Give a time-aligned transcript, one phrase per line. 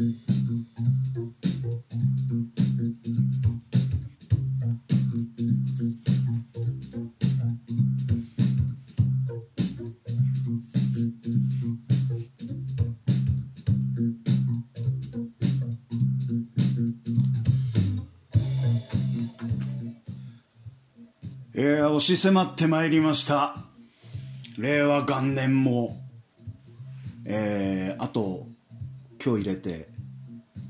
[0.00, 23.56] えー、押し迫ってまいりました。
[24.58, 26.00] 令和元年も。
[27.24, 28.47] えー、あと
[29.28, 29.88] 今日入れて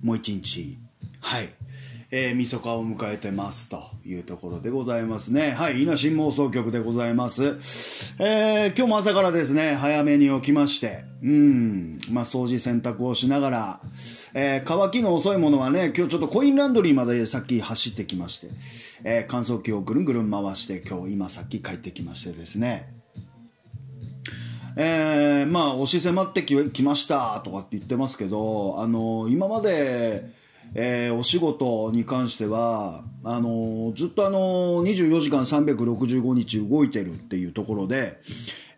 [0.02, 0.78] もう一日。
[1.20, 1.48] はい。
[2.10, 5.52] えー、みそかを迎えてますというところでございますね。
[5.52, 8.14] はい、稲新放送局でございます。
[8.18, 13.80] えー、今日も朝からですね、早めに起きまして、うん、まあ、掃除洗濯をしながら、
[14.34, 18.48] えー、乾きの遅いものはね、今日ちょっとコインランドリーまでさっき走ってきまして、
[19.04, 22.97] えー、乾燥機をぐるんぐるん回して、今日今さっき帰ってきましてですね、
[24.80, 30.30] えー、まあ、押し迫ってきましたとかって言ってますけど、あの今まで、
[30.74, 38.20] えー、お仕事に関してはあのずっとあの24時間365日動いてるっていうところで、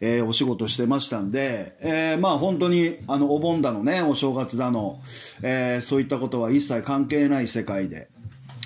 [0.01, 5.01] えー、お仕事してましたんで、えー、まあ本当にあのお盆だのねお正月だの、
[5.43, 8.09] えー、そういったことは一切関係ない世界で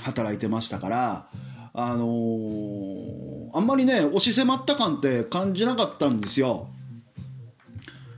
[0.02, 1.26] 働いてましたから
[1.72, 6.68] あのー、あんまりね押し迫った感って感じなかったんですよ。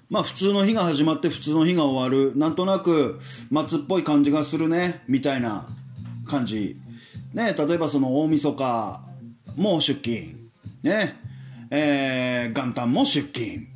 [0.09, 2.37] まあ普通の日が始まって普通の日が終わる。
[2.37, 3.19] なんとなく
[3.69, 5.03] 末っぽい感じがするね。
[5.09, 5.69] みたいな
[6.27, 6.77] 感じ。
[7.35, 9.03] ね例えばその大晦日
[9.57, 10.35] も出勤。
[10.83, 11.17] ね。
[11.71, 13.67] えー、元旦も出勤。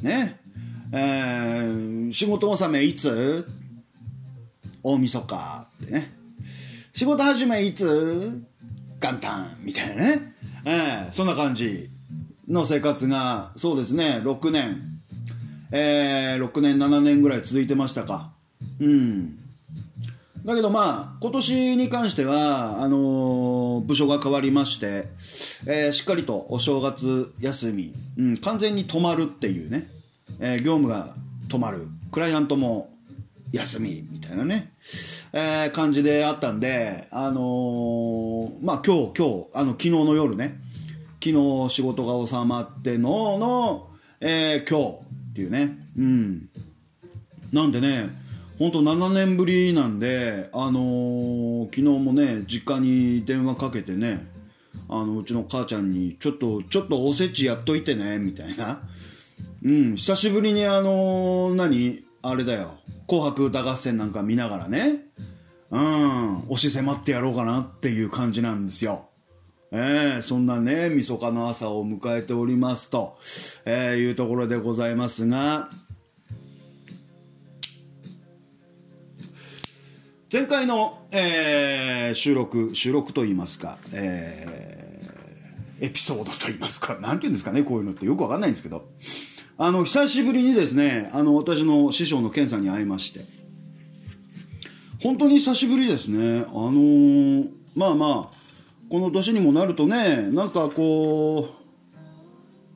[0.00, 0.38] ね。
[0.92, 3.48] えー、仕事納めいつ？
[4.82, 6.12] 大晦日ってね。
[6.92, 8.42] 仕事始めいつ？
[9.00, 9.56] 元旦。
[9.60, 11.90] みたいなね、えー、そんな感じ
[12.48, 14.20] の生活がそうですね。
[14.22, 14.89] 6年。
[15.72, 18.32] えー、6年7年ぐらい続いてましたか。
[18.80, 19.38] うん。
[20.44, 25.08] だけどまあ今年に関してはあのー、部署が変わりまして、
[25.66, 29.88] えー、しっかりとお正月休み、うん、完全に止まるっていうね、
[30.40, 31.14] えー、業務が
[31.48, 31.86] 止まる。
[32.10, 32.90] クライアントも
[33.52, 34.72] 休みみたいなね、
[35.32, 40.60] えー、感じであったんであのー、まあ今日今日あの昨日の夜ね。
[41.22, 43.90] 昨日仕事が収まってのの、
[44.20, 45.09] えー、今日。
[45.30, 45.78] っていうね。
[45.96, 46.48] うん。
[47.52, 48.08] なんでね
[48.58, 54.26] 本当7年ぶりなんであのー、昨日もね実家に電話かけてね
[54.88, 58.82] あのうちの母ちゃんにちょっとちょっとおせちやっといてねみたいな。
[59.62, 62.02] うん久しぶりにあのー、何？
[62.22, 62.78] あれだよ。
[63.06, 65.06] 紅白歌合戦なんか見ながらね。
[65.70, 69.09] うん押し迫ってやろうかなっていう感じなんですよ。
[69.72, 73.16] えー、そんなね、みそかの朝を迎えておりますと、
[73.64, 75.70] えー、いうところでございますが、
[80.32, 88.88] 前回の、えー、収録、収録といいますか、えー、エピソードといいますか、なんていうんですかね、こういうのってよくわかんないんですけど、
[89.56, 93.20] あの、久しぶりにですね、あの、私の師匠の健さんに会いまして、
[95.00, 98.39] 本当に久しぶりですね、あのー、まあまあ、
[98.90, 101.48] この年にもなるとねなんかこ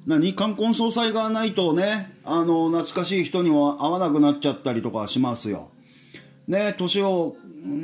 [0.06, 0.34] う何？
[0.34, 5.70] 冠婚葬祭がないとねあの懐かしい人には会わなくなっちゃったりとかしますよ。
[6.46, 7.36] ね年を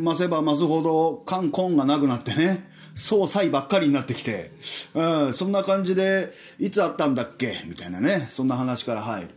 [0.05, 4.53] 増せば増すほど冠婚がなくなってね総裁ばっかりになってきて、
[4.95, 7.65] うん、そんな感じでいつ会ったんだっけ？
[7.67, 9.29] みたいなねそんな話から入る。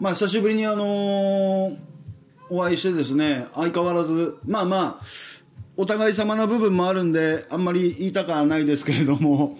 [0.00, 1.76] まあ久しぶりにあのー、
[2.50, 5.04] お会いしてですね相変わらずまあまあ
[5.80, 9.56] お互い様の部分もあるんであんまり言いたくはないですけれども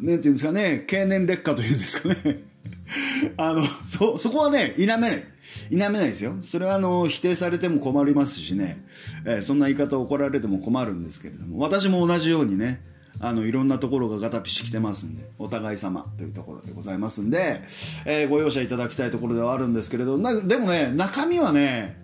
[0.00, 2.44] なんていうんですかね経年劣化というんですかね。
[3.36, 5.22] あのそそこはね否めない。
[5.68, 6.36] 否めないですよ。
[6.42, 8.86] それはあの否定されても困りますしね、
[9.26, 11.58] えー、そんな言い方を怒られても困るんですけれども。
[11.58, 12.80] 私も同じようにね
[13.20, 17.60] あのいろんなところがガタピシ来てますんでお互い様というところでございますんで、
[18.06, 22.02] えー、ご容赦いただきたいところではあるんですけれどなでもね中身はね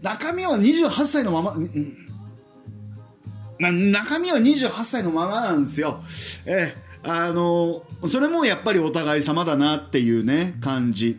[0.00, 1.56] 中身は28歳のまま、
[3.58, 6.02] な中身は28歳のままなんですよ。
[6.46, 11.18] えあのそれもやっぱりお互い様だなっていうね感じ。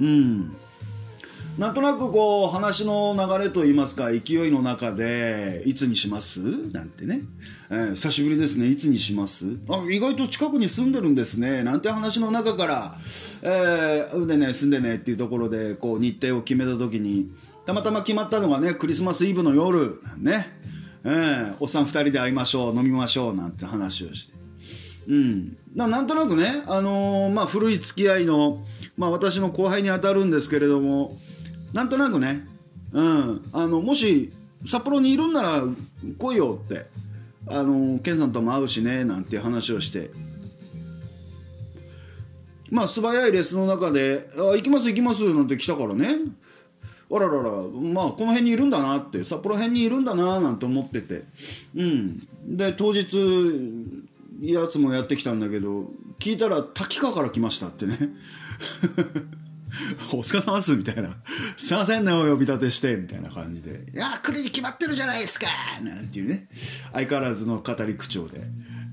[0.00, 0.56] うん。
[1.58, 6.40] なんとなくこう話の流れといいますか勢いの中でいつにします？
[6.72, 7.20] なんてね、
[7.70, 8.66] えー、久しぶりですね。
[8.66, 9.44] いつにします？
[9.68, 11.62] あ意外と近くに住んでるんですね。
[11.62, 12.96] なんて話の中から、
[13.42, 17.30] えー、でね住んでねっていうところでこう日程を決めた時に
[17.66, 20.02] たまたま決まったのがねクリスマスイブの夜。
[20.18, 20.73] ね。
[21.04, 24.34] えー、おっさん2人で会いましょう飲みましょうなんて話をして。
[25.06, 28.64] うん、なんとなくね、あのー、まあ、古い付き合いの、
[28.96, 31.18] まあ、私の後輩に当たるんですけれども
[31.74, 32.46] なんとなくね、
[32.92, 33.44] うん。
[33.52, 34.32] あのもし
[34.66, 35.62] 札幌にいるんなら
[36.18, 36.86] 来いよって
[37.46, 40.10] あのケンさんとも会うしねなんて話をして。
[42.70, 46.16] まあ素早いレースの中で「あ行きます行きます」なんて来たからね。
[47.14, 51.22] あらららまあこの辺にいるんだなって札幌辺にいるんだななんて思ってて
[51.76, 53.06] うんで当日
[54.42, 57.98] やつもやってきたんだけど聞いたら滝川から来ましたってね
[60.12, 61.16] お疲れ様ですみたいな。
[61.56, 63.80] すいませんね、お呼び立てして、みたいな感じで。
[63.92, 65.46] いや、来るに決まってるじゃないですか
[65.82, 66.48] なんていうね。
[66.92, 68.42] 相変わらずの語り口調で、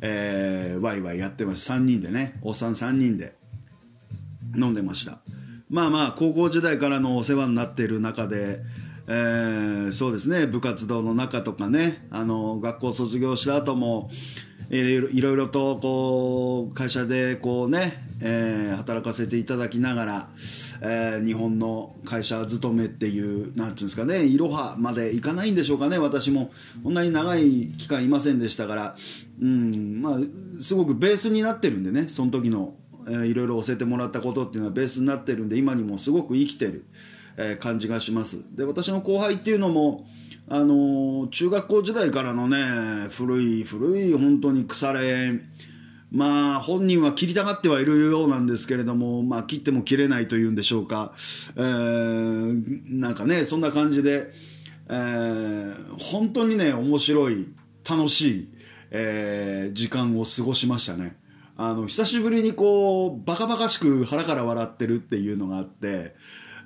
[0.02, 1.76] えー、ワイワイやってました。
[1.76, 3.36] 3人でね、おっさん3人で
[4.56, 5.20] 飲んでました。
[5.72, 8.60] まあまあ、高校時代からのお世話になっている中で、
[9.08, 14.12] えー、そうですね、部活動の中とかね、あの、学校卒業した後も、
[14.70, 20.30] いろいろとこう会社でこうね、えー、働かせていただきながら、
[20.82, 26.52] えー、日本の会社勤めっていうなんていうんですかねいろはまでいかないんでしょうかね私も。
[26.84, 28.96] こんなに長い期間いませんでしたから。
[29.42, 30.20] うんまあ
[30.62, 32.76] すごくベースになってるんでねその時の、
[33.08, 36.86] えー、いろいろ教えてもらったことっていうのはベースになってるんで今にもすごく生きてる、
[37.38, 38.40] えー、感じがします。
[38.56, 40.08] で私の後輩っていうのも
[40.48, 45.40] あの中学校時代からのね古い古い本当に腐れ
[46.12, 51.14] まあ本人は切りたがってはいるようなんですけれども、まあ切っても切れないというんでしょうか、
[51.56, 54.32] えー、なんかねそんな感じで、
[54.90, 57.48] えー、本当にね面白い
[57.90, 58.50] 楽しい、
[58.92, 61.16] えー、時間を過ごしましたね。
[61.58, 66.16] あの久しぶりにこうバカバカしく腹から笑ってるっていうのがあって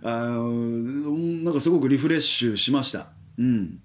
[0.01, 3.79] あなんかすごくリフレッシュしましたうん。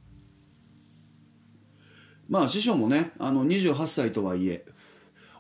[2.31, 4.65] まあ師匠もね、あの28歳とはいえ、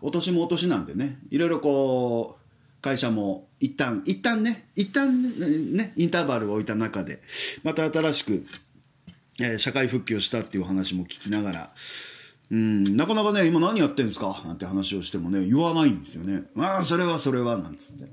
[0.02, 7.20] お年もお年なんでね、いろいろこう、会社も一旦、一旦ね、一旦ね、インターバルを置いた中で、
[7.62, 8.46] また新しく、
[9.40, 11.72] えー、社会復帰をしたっていう話も聞きながら、
[12.52, 14.42] うん、なかなかね、今何やってんですか？
[14.44, 16.42] なんて話をしてもね、言わないんですよね。
[16.58, 18.04] ああ、それはそれは、なんつって。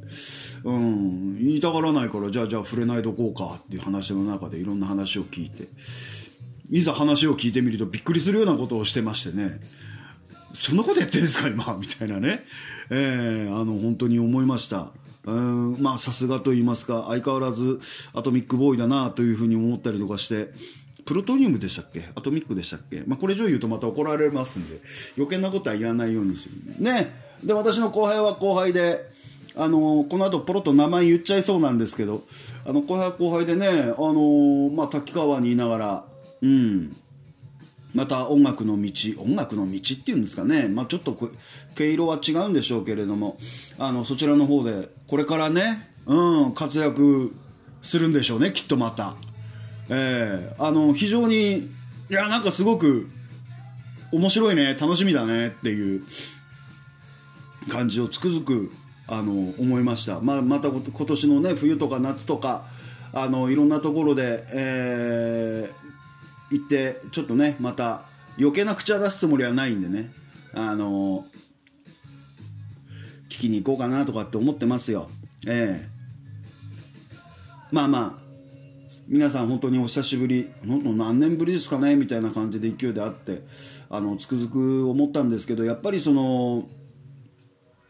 [0.64, 5.70] うん、言いたがらないから、じゃあじゃあ触れないどこうかっていう話の中でいろんな話を聞いて、
[6.70, 9.60] いざ話を聞いてみるとびっくりするようなことをしてましてね、
[10.54, 11.76] そんなことやってんですか今？
[11.82, 12.46] みたいなね、
[12.92, 14.92] えー、あの、本当に思いました。
[15.26, 17.80] うんまあさすがと言いますか相変わらず
[18.14, 20.54] アトミックボーイだなというふうに思ったりとかして。
[21.08, 22.10] プロトニウムでしたっけ？
[22.16, 23.02] アトミックでしたっけ？
[23.08, 24.82] まあ、これ以上言うとまた怒られますんで、
[25.18, 26.84] 余計なことは言わないようにする。
[26.84, 27.14] ね。
[27.44, 29.10] で、私の後輩は後輩で、
[29.56, 32.24] あのこの後ポロッと名前言っちゃいそうなんですけど、
[32.66, 36.06] あの、後輩は後輩でね、あのまあ、滝川にいながら、
[36.42, 36.96] うん、
[37.94, 38.92] また音楽の道、
[39.24, 41.18] 音楽の道っていうんですかね、まあ、ちょっと
[41.74, 43.38] 毛色は違うんでしょうけれども、
[43.80, 47.34] あの、そちらの方で、これからね、うん、活躍
[47.82, 49.16] するんでしょうね、きっとまた。
[49.90, 51.70] えー、あの非常にい
[52.10, 53.10] やなんかすごく
[54.12, 56.04] 面白いね楽しみだねっていう
[57.70, 58.72] 感じをつくづく
[59.08, 62.66] あの思いました、まあ、また今年のね冬とか夏とか
[63.14, 68.04] あのいろんなところで、えー、行ってちょっとねまた
[68.38, 70.12] 余計な口は出すつもりはないんでね
[70.54, 71.26] あの
[73.30, 75.10] 聞きに行こうかなとかって思ってますよ。
[75.46, 75.90] ええ。
[77.14, 77.20] ー、
[77.72, 78.27] まあまあ
[79.10, 80.50] 皆さん本当にお久しぶり。
[80.68, 83.42] 本当何年ぶりですかねみたいな感じで勢いであって
[83.90, 86.68] あのつくづく思ったんですけどやっぱりその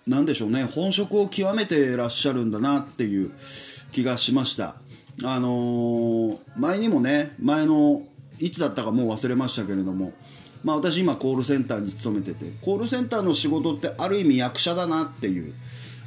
[0.06, 0.64] 何でしょうね。
[0.64, 3.32] 本職を極めてらっしゃるんだなっていう
[3.92, 4.76] 気がしました。
[5.24, 8.04] あのー、前にもね前の
[8.38, 10.14] いつだったかもう忘れましたけれども
[10.64, 15.56] まあ私今コールセンターに勤めててコールセンターの仕事ってある意味役者だなっていう、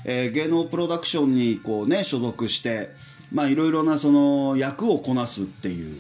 [0.05, 2.91] えー、芸能プロダクションにこうね所属して
[3.33, 5.97] まあいろいろなその役をこなすっていう、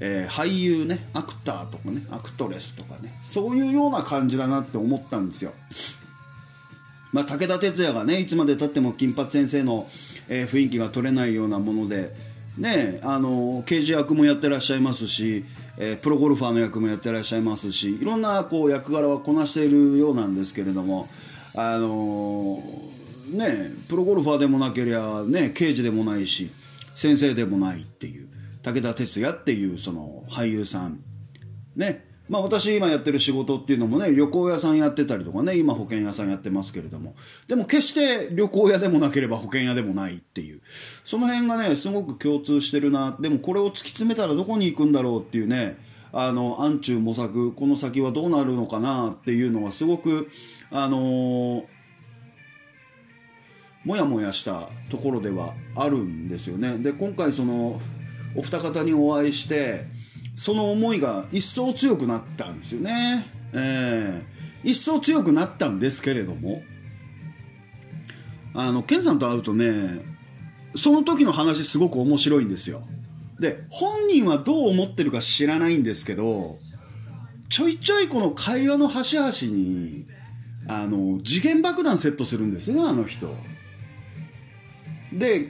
[0.00, 5.52] えー、俳優ねアクターとかねアクトレスとかねそういうような感じだなって思ったんですよ。
[7.12, 9.88] まあ武田鉄矢がねいつまでたっても金八先生の、
[10.28, 12.14] えー、雰囲気が取れないようなもので
[12.56, 15.44] ねあの刑事役もやってらっしゃいますし、
[15.76, 21.08] えー、プロゴルファーの役もやってらっしゃいますしいろんなこう役柄はこなしているようなんですけれども
[21.56, 26.50] あのーねプロゴルファーでもなければね刑事でもないし
[26.94, 28.28] 先生でもないっていう
[28.62, 31.00] 武田鉄矢っていうその俳優さん。
[31.76, 32.08] ね。
[32.28, 37.14] まあ私今やってる仕事っていうのもね旅行屋さんやってたりとかね今保険屋さんやってますけれども。
[37.48, 40.60] でも決して旅行屋でもなければ保険屋でもないっていう。
[41.04, 43.16] その辺がねすごく共通してるな。
[43.18, 45.78] でもこれを突き詰めたらどこに行くんだろうっていうね
[46.12, 50.30] あの暗中模索この先はどうなるのかなっていうのがすごく
[50.70, 51.64] あのー
[53.84, 56.78] もやもやしたところではあるんですよね。
[56.78, 57.80] で今回その
[58.34, 59.86] お二方にお会いして
[60.36, 66.62] その思いが一層強くなったんですよね、えー、一層強くなったんですけれども
[68.54, 70.04] あのケンさんと会うとね
[70.76, 72.82] その時の話すごく面白いんですよ。
[73.40, 76.58] で本人はどう思ってるか知らないんですけど
[77.48, 80.06] ちょいちょいこの会話の端々に
[80.68, 83.34] あの次元爆弾セットするんですねあの人。
[85.12, 85.48] で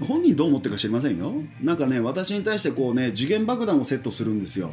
[0.00, 1.32] 本人どう思ってるか知りませんよ。
[1.60, 4.70] なんかね私に対してこうね次元爆弾をセットするんですよ。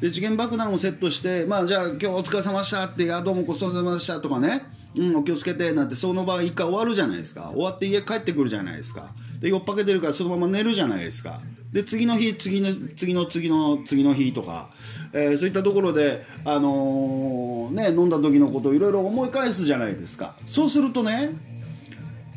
[0.00, 4.62] で次元爆弾をセットしてまあじゃあ今日お疲れ様でしたってあどうもごちそうさまでしたとかね。
[4.96, 7.50] うんお気をつけてなんてその場合一回終わるじゃないですか。
[7.54, 9.12] 終わって家帰ってくるじゃないですか。
[9.40, 11.40] で酔っぱけてるからそのまま寝るじゃないですか。
[11.72, 14.70] で次の日次の次の次の次の日とか、
[15.12, 20.34] えー、そういったところで、あのー、ね、飲んだ時のことをいろいろ思い返すじゃないですか。
[20.46, 21.30] そうするとね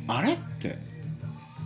[0.07, 0.33] あれ？
[0.33, 0.77] って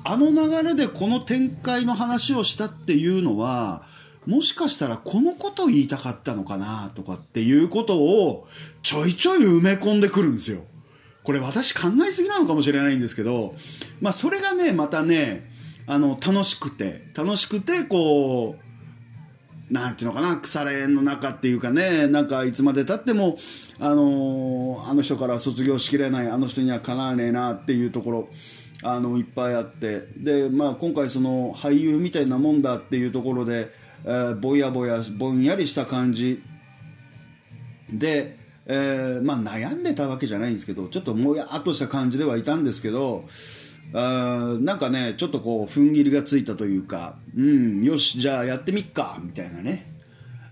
[0.03, 3.84] あの流れでこの展開の話をしたっていうのは
[4.25, 8.48] もしかしたらこのことを言いたかったのかなとかっていうことを
[8.84, 10.63] ちょいちょい埋め込んでくるんですよ。
[11.24, 13.56] これ私考えすぎなのかもしれないんですけど、
[14.00, 15.50] まあそれがね、またね、
[15.86, 18.66] あの、楽しくて、楽しくて、こう、
[19.69, 23.38] なんていうのかな、腐れ縁の中っていうかね、なんかいつまでたっても、
[23.79, 28.29] あの、あの人から卒業しきれない、あの人にはかなわねえなっていうところ、
[28.83, 33.71] あの、いっぱいあって、で、まあ今回その俳優みたいなもんだっていうところで、
[34.05, 36.41] えー、ぼやぼや、ぼんやりした感じ。
[37.91, 43.25] で、えー、まあ悩んでたわけじゃないんですけど、ちょっともやっとした感じではいたんですけど、
[43.94, 49.91] あなんかね、ちょっとこう、踏ん切りがついたというか、うん、よし、じゃあやってみっか、みたいなね、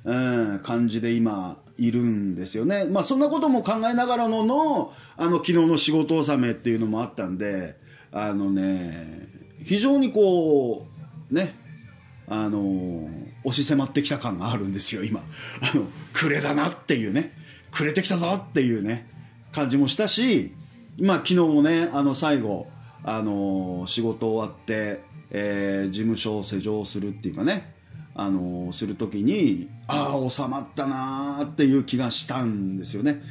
[0.03, 2.85] うん、感じで今、いるんですよね。
[2.85, 7.75] まあそんなことも考えながらのの、あの、昨日の仕事納めっていうのもあったんで、
[8.13, 9.27] あのね、
[9.65, 10.87] 非常にこ
[11.29, 11.53] う、ね、
[12.29, 13.09] あの、
[13.43, 15.19] 押し迫ってきた感があるんですよ、今。
[15.19, 17.33] あの、暮れだなっていうね。
[17.75, 19.05] くれてきたぞっていうね
[19.51, 20.53] 感じもしたし
[20.97, 22.67] まあ昨日もねあの最後
[23.07, 27.75] あの仕事終わって、えー、事務所を施錠するっていうかね
[28.15, 33.21] あのする時にああ収まったなーっていう気がしたんですよね。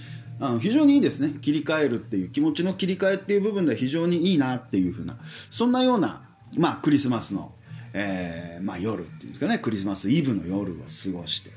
[0.40, 1.32] あの非常にいいですね。
[1.40, 5.16] 切り替えるっていう気持ちの切り替えっていう部分では非常にいいなっていう風な
[5.50, 7.52] そんなようなまあクリスマスの、
[7.92, 9.58] えーまあ、夜っていうんですかね。
[9.58, 11.50] クリスマスイブの夜を過ごして、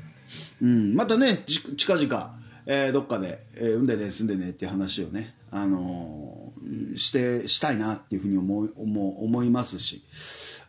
[0.62, 2.38] うん、またね近々
[2.70, 10.04] えー、どっかで、えー、産んでね住んでねっていう話をね、あのー、してしたいなっていうふうに思い思思いますし、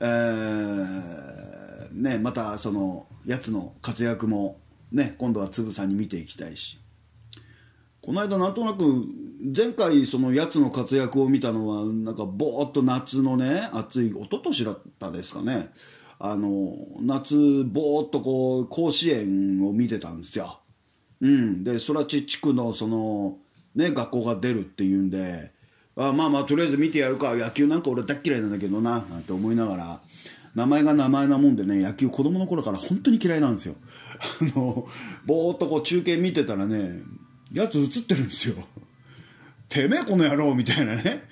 [0.00, 4.61] えー、ね、またそのやつの活躍も、
[4.92, 6.78] ね、今度はつぶさに見ていきたいし。
[8.00, 9.04] この間なんとなく
[9.54, 15.68] 前回そのやつの活躍を見たのはなんかぼーっと夏のね暑い一昨年だったですかね。
[16.20, 20.61] あの夏ぼーっとこう甲子園を見てたんですよ。
[21.20, 23.38] うん、で空知地区のその、
[23.75, 25.52] ね、学校が出るっていうんで
[25.96, 30.00] あまあまあとりあえず見てやるか野球なんか俺大嫌いなんだけどななんて思いながら
[30.54, 33.75] 名前が名前なもんでね野球子供の頃から本当に嫌いなんですよ。
[34.54, 34.87] あの
[35.26, 37.02] ぼーっとこう中継見てたらね
[37.52, 38.56] やつ映ってるんですよ。
[39.68, 41.25] てめえこの野郎みたいなね。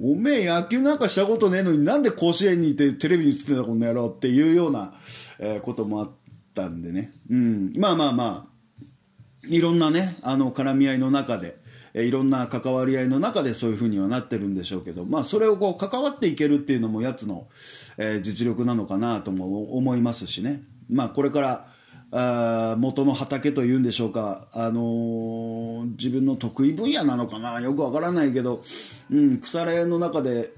[0.00, 4.94] おめえ野球なんかしたことねえのになんで甲子園にいてテレビに映ってたこの野郎っていうような、
[5.38, 6.10] えー、こともあっ
[6.54, 7.12] たんでね。
[7.30, 7.72] うん。
[7.76, 11.56] まあまあまあいろんなねあの絡み合いの中で
[12.04, 17.48] いろんな関わり合いの中でそういうふうにはなってるんでしょうけど、まあ、それをこう関わっていけるっていうのもやつの、
[17.96, 21.68] え、実力なのかなとも思いますしね、まあ、これから
[22.10, 28.62] あ元の畑というんでしょうか、あのー、自分の得意分野なのかなよくわからないけど、
[29.10, 30.52] うん、腐れの中で、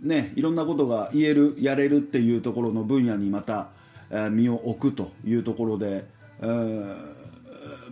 [0.00, 3.68] ね、いろんなことが言えるやれるっていうところの分野にまた、
[4.10, 6.04] え、身を置くというところで。
[6.40, 7.16] えー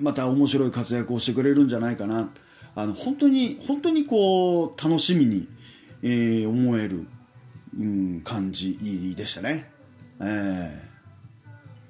[0.01, 2.31] また面白い活躍をしてくれるんじゃないかな
[2.77, 5.49] あの本当に本当にこう楽しみに、
[6.03, 7.07] えー、思える、
[7.79, 9.71] うん、感じでしたね、
[10.21, 10.91] え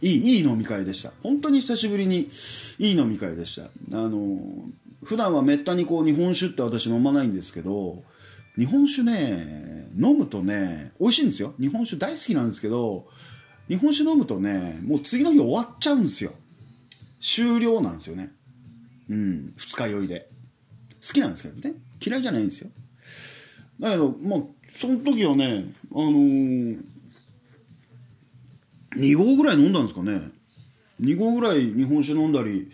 [0.02, 1.12] ー、いいいい飲み会でした。
[1.22, 2.30] 本当に久しぶりに
[2.78, 3.64] いい飲み会でした。
[3.64, 3.68] あ
[4.08, 4.38] の
[5.04, 8.02] 普段はめったにこう日本酒って私飲まないんですけど
[8.56, 11.54] 日本酒ね飲むとね美味しいんですよ。
[11.58, 13.06] 日本酒大好きなんですけど
[13.68, 16.32] 日本酒飲むとねもう次の日終わっちゃうんですよ。
[17.20, 18.32] 終了なんですよね。
[19.08, 20.28] うん、二日酔いで。
[21.06, 21.74] 好きなんですけどね。
[22.04, 22.70] 嫌いじゃないんですよ。
[23.80, 24.40] だけど、まあ、
[24.74, 26.80] その時はね、あのー、
[28.96, 30.30] 2合ぐらい飲んだんですかね。
[31.00, 32.70] 2合ぐらい日本酒飲んだり、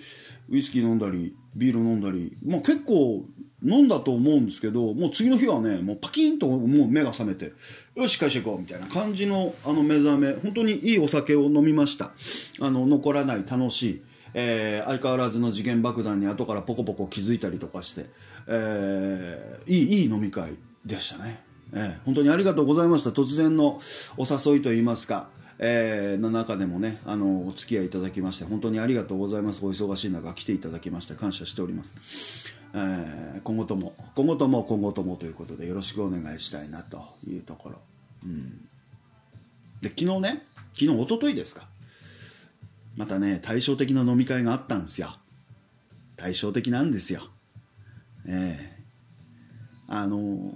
[0.49, 3.25] ウイスキー飲んだり、ビール飲んだり、まあ結構
[3.63, 7.53] 飲んだと思うんですけどもう次の日はねもうパキンともう目が覚めて
[7.95, 12.13] よし会社行こうみたいな感じのあの目覚め本当にいいお酒を飲みました
[12.61, 14.03] あの残らない楽しい、
[14.35, 18.07] えー、相変わらずの次元爆弾に後からポコポコ気づいたりとかして、
[18.47, 23.11] えー、いいいい飲み会でしたね、えー、本当にありがとうございました。
[23.11, 23.81] 突然の
[24.17, 25.29] お誘いといいますか
[25.63, 29.63] えー、の中でもねあのお付き合いいただきまして本当にありがとうございます。
[29.63, 37.79] お忙しい中来ていただきまして感謝しております、えー、今後とも今後とも今後ともということでよろしくお願いしたいなというところ、
[38.25, 38.67] うん、
[39.83, 41.69] で昨日ね昨日一昨日ですか？
[43.01, 45.15] またね対照的な飲み会があったんですよ。
[46.19, 47.29] 対照的なんですよ。
[48.27, 48.83] ええ。
[49.89, 50.53] ー、あのー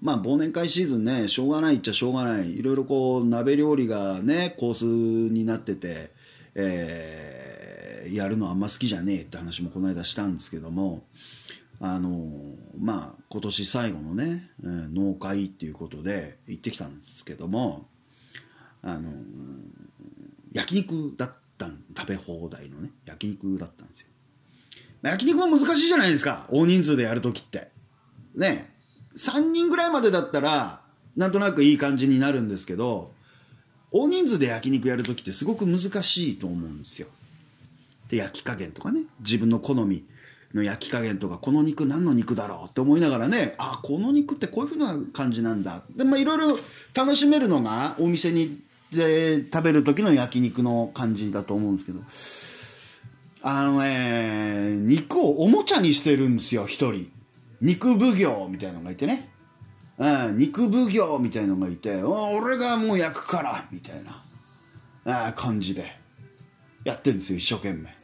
[0.00, 2.56] まあ忘年会シーズンねしょうがないっちゃしょうがない。
[2.56, 6.12] いろいろこう鍋料理がねコースになってて、
[6.54, 11.02] えー、やるのあんま好きじゃねえって話もこの間したんですけども
[11.80, 12.28] あの
[12.80, 17.88] まあ今年最後のね、えー、農会っていうことで行ってきたんですけども
[18.84, 19.10] あの
[20.52, 24.06] 焼肉だったん食べ放題のね焼肉だったんですよ。
[25.02, 26.46] 焼肉も難しいじゃないですか。
[26.50, 27.68] 大人数でやるときって。
[28.34, 28.72] ね。
[29.16, 30.80] 3人ぐらいまでだったら
[31.16, 33.12] なんとなくいい感じになるんですけど
[33.90, 37.08] 大人数で焼肉やるときってすごく難しいと思うんですよ。
[38.08, 39.02] で焼き加減とかね。
[39.20, 40.04] 自分の好み
[40.54, 43.54] の焼き加減とかこの肉何の肉だろうって思いながらね。
[43.58, 45.82] あこの肉ってこういうふうな感じなんだ。
[45.94, 46.58] でまあいろいろ
[46.94, 48.60] 楽しめるのがお店に
[48.92, 52.00] で食べる時の焼肉の感じだと思うんですけど
[53.42, 57.10] あのね肉をおもちゃにしてるんですよ一人
[57.60, 59.28] 肉奉行みたいのがいてね、
[59.98, 64.04] うん、肉奉行みたいのがいて、俺がもう焼くから、みたい
[65.04, 65.98] な、あ感じで、
[66.84, 67.96] やってるんですよ、一生懸命。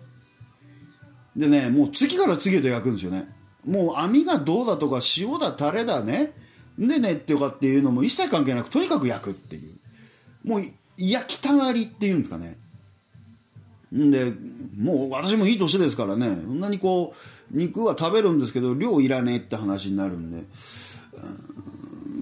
[1.37, 3.29] でね、もう次から次へと焼くんですよね。
[3.65, 6.33] もう網がどうだとか、塩だ、タレだね、
[6.77, 9.74] でねっていうかっていうのも一切関係なく、とにかく焼くっていう。
[10.45, 10.63] もう
[10.97, 12.57] 焼きたがりっていうんですかね。
[13.95, 14.33] んで、
[14.77, 20.47] もう私もいい年ですからね、そんなにこう、肉は食べるんですけど量いらねえって話になるんで、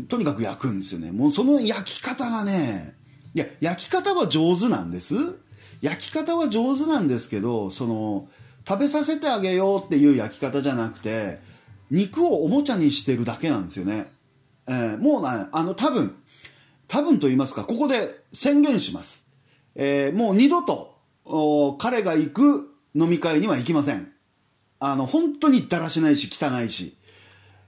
[0.00, 1.12] ん、とにかく焼くんですよね。
[1.12, 2.94] もうその焼き方がね
[3.34, 5.14] いや焼き方は上手なんです。
[5.80, 8.28] 焼き方は上手なんですけどその
[8.66, 11.40] 食べさせてあげようっていう焼き方じゃなくて
[11.90, 14.12] 肉をおもちゃにしてるだけなんですよね、
[14.68, 16.14] えー、もうねあの多分
[16.92, 19.26] 多分と言いますかここで宣言します、
[19.74, 20.98] えー、もう二度と
[21.78, 24.12] 彼が行く飲み会には行きません
[24.84, 26.96] あの、本当にだらしないし、汚いし、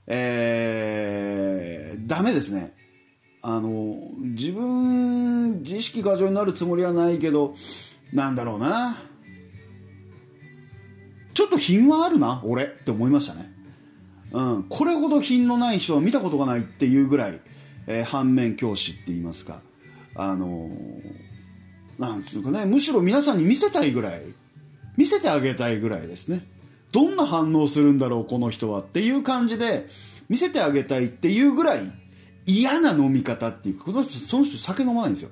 [0.08, 2.74] えー、ダメですね。
[3.40, 7.54] あの、自分、自意識過剰になるつもりはないけど、
[8.12, 8.98] なんだろうな。
[11.34, 13.52] ちょっと品はあるな、俺って思いましたね。
[14.32, 14.64] うん。
[14.64, 17.40] これほど品のない人は見たことがないっていうぐらい、
[17.87, 19.61] えー、反面教師って言いますか。
[20.14, 24.23] あのー、なんつうかね、むしろ皆さんに見せたいぐらい、
[24.97, 26.47] 見せてあげたいぐらいですね。
[26.92, 29.88] どんな反応するんだろうこの人はっていう感じで
[30.29, 31.81] 見せてあげたいっていうぐらい
[32.47, 35.31] 嫌な飲み方っていうかその人その人酒飲まないんですよ。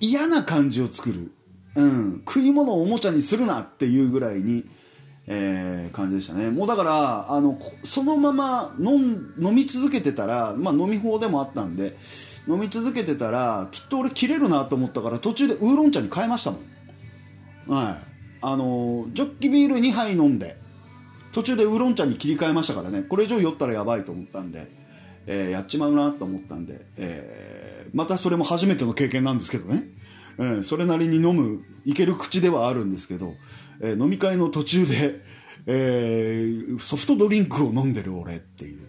[0.00, 1.30] 嫌な感じを作る、
[1.76, 4.64] うん、食い物をおもちゃにするなっていうぐらいに、
[5.26, 6.50] えー、感じでしたね。
[6.50, 11.96] もうだからあのそのまま飲飲み続けてたら、まあ、飲み法でもあったんで
[12.48, 17.72] 飲み続けてたらきっと俺切れるなと思ったから途中でウーロン茶に変えましたもん。
[17.72, 17.96] はい。
[18.42, 20.56] あのジョッキビール2杯飲んで
[21.32, 23.02] 途中でウーロン茶に切り替えましたからね。
[23.02, 24.68] これ以上酔ったらやばいと思ったんで、
[25.26, 29.84] えー、やっちまうなと思ったんで、えー、またそれも初めての経験なんですけどね、
[30.40, 33.34] えー、それなりに飲むいける口ではあるんですけど、
[33.80, 35.20] えー、飲み会の途中で、
[35.66, 38.88] えー、ソフトドリンクを飲んでる俺っていう、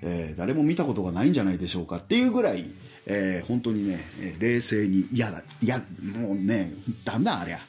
[0.00, 2.64] えー、誰も見たことがないんじゃないでしょうかっていうぐらい、
[3.04, 6.72] えー、本当にねえ、冷静に嫌だ嫌もうね
[7.04, 7.60] ダメだんありゃ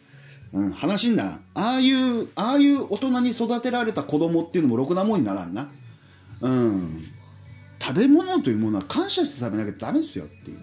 [0.51, 1.34] うん、話にならん。
[1.53, 5.69] ああいう、ああいう大人に育てられた子供っていうのもろくなもんにならんな。
[6.41, 7.03] うん。
[7.79, 10.58] 食べ物というものは感謝して食べなきゃダメですよっていう。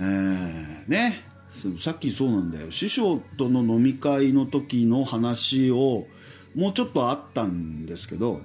[0.00, 1.24] えー、ね。
[1.78, 2.70] さっきそうなんだよ。
[2.70, 6.06] 師匠との飲み会の時の話を、
[6.54, 8.40] もうちょっとあったんですけど、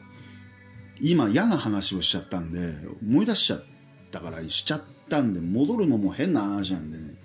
[0.99, 3.63] 今嫌な話をしちゃったんで、思い出しちゃっ
[4.11, 7.15] たからしちゃったんで、戻るのも変な話なんでね。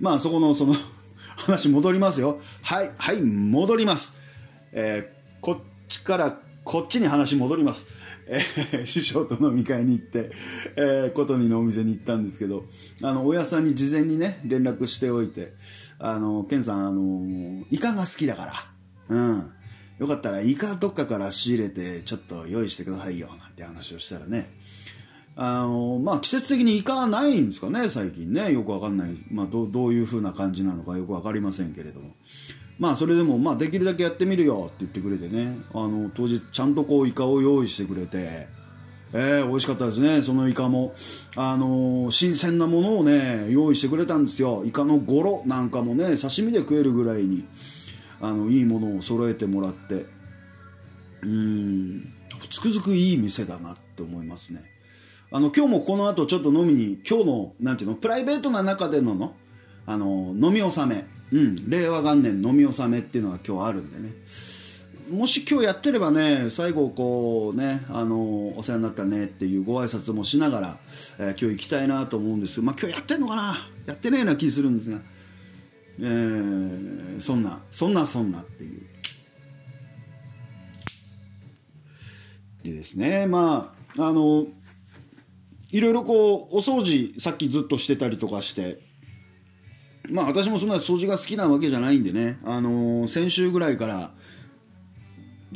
[0.00, 0.74] まあそこのその
[1.36, 2.40] 話戻りますよ。
[2.62, 4.14] はい、はい、戻ります。
[4.72, 7.86] えー、こっちからこっちに話戻ります。
[8.30, 10.30] えー、師匠と飲み会に行って、
[10.76, 12.64] えー、琴にのお店に行ったんですけど、
[13.02, 15.52] あの、親さんに事前にね、連絡しておいて、
[15.98, 18.52] あの、ケンさん、あの、イカが好きだから、
[19.08, 19.52] うん。
[20.00, 24.50] よかったらイカどっかから仕入れてちょっと用意してくださいよなんて話をしたらね。
[25.36, 28.50] あのまあ季節的にイカはないんですかね最近ね。
[28.52, 32.14] よくわかんない、まあ、どどういう風な感じなのかよく分かりませんけれども。
[32.80, 35.58] まあそれでもまあできるだけやってみるよって言ってくれてね。
[35.74, 38.48] あの当時ちゃんとこうイカを用意してくれて。
[39.12, 40.94] えー、美味しかったですねそのイカも。
[41.36, 44.64] あのー、新鮮なものをね用意してくれたんですよ。
[44.64, 47.44] イカのゴロなんかもね刺身で食えるぐらいに
[48.20, 50.06] あのいいものを揃えてもらって。
[51.22, 52.14] うん
[52.48, 54.62] つくづくいい店だなって思いますね。
[55.30, 59.34] あの今日もこの後ちょっと飲みに今日のなんていうのプライベートな中でのの
[59.86, 61.19] あの飲み納め。
[61.32, 61.70] うん。
[61.70, 64.14] 令和元年飲み納めっていうのが今日あるんでね。
[65.10, 70.78] もし今日やってればね最後こうねあのお世話になったねっていうご挨拶もしながら、
[71.18, 73.68] えー、今日行きたいなと思うんですけどまあ今日やってんのかな？
[73.86, 74.98] やってないような気するんですが、
[75.98, 78.82] えー、そんなそんなそんなっていう。
[82.62, 84.46] でですねまああの
[85.72, 88.78] いろいろこうお掃除さっきずっとしてたりとかして
[90.10, 92.38] まあ私もそんな掃除が好きなわけじゃないんでね。
[92.44, 94.12] あの先週ぐらいから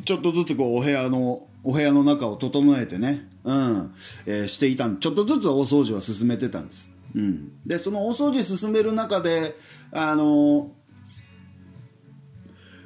[0.04, 3.94] ちょっとずつこうお部屋のお部屋の中を整えてね、うん。
[4.26, 9.54] えー、していたんちょっとずつお掃除は進めてたんです、うん、でそのお掃除進める中で
[9.92, 10.68] あのー、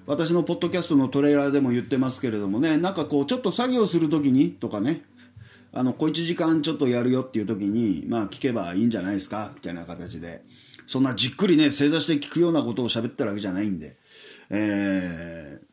[0.07, 5.03] 私のポッドキャストのトレーラーでも言ってますけれどもねなんかこうちょっと作業する時にとかね。
[5.71, 10.43] あの小1時間ちょっとやるよっていう時にまあ聞けばいいんじゃないですかみたいな形で。
[10.89, 13.97] そんなじっくりね正座して聞くようなことを喋ってるわけじゃないんで。
[14.51, 15.69] えー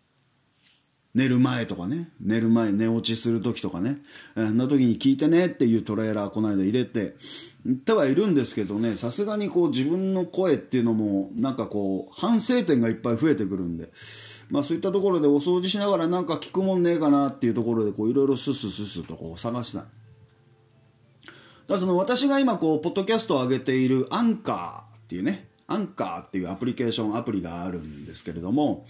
[1.15, 3.99] 寝る前とかね、寝る前、寝落ちする時とかね、
[4.35, 7.15] えー、んな時に聞いてねっていうトレーラーこの間入れて、
[7.65, 13.91] 言ってはいるんですけどね、さすがにこう自分の声っていうのも、なんかこう、反省点がいっぱい増えてくるんで、
[14.49, 19.85] まあそういったところでお掃除しながらなんか聞くもんねえかなっていうところで、こういろいろススススとこう探した。
[21.67, 28.85] だその私が今こう、ポッドキャストを上げているアンカーっていうね、アンカーっていうアプリケーションアプリがあるんですけれども、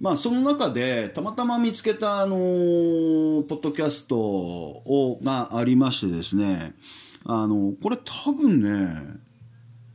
[0.00, 6.74] まあ、その中でたまたま見つけた、あのー、ポッドキャストをがありましてですね、
[7.24, 9.18] あのこれ多分ね、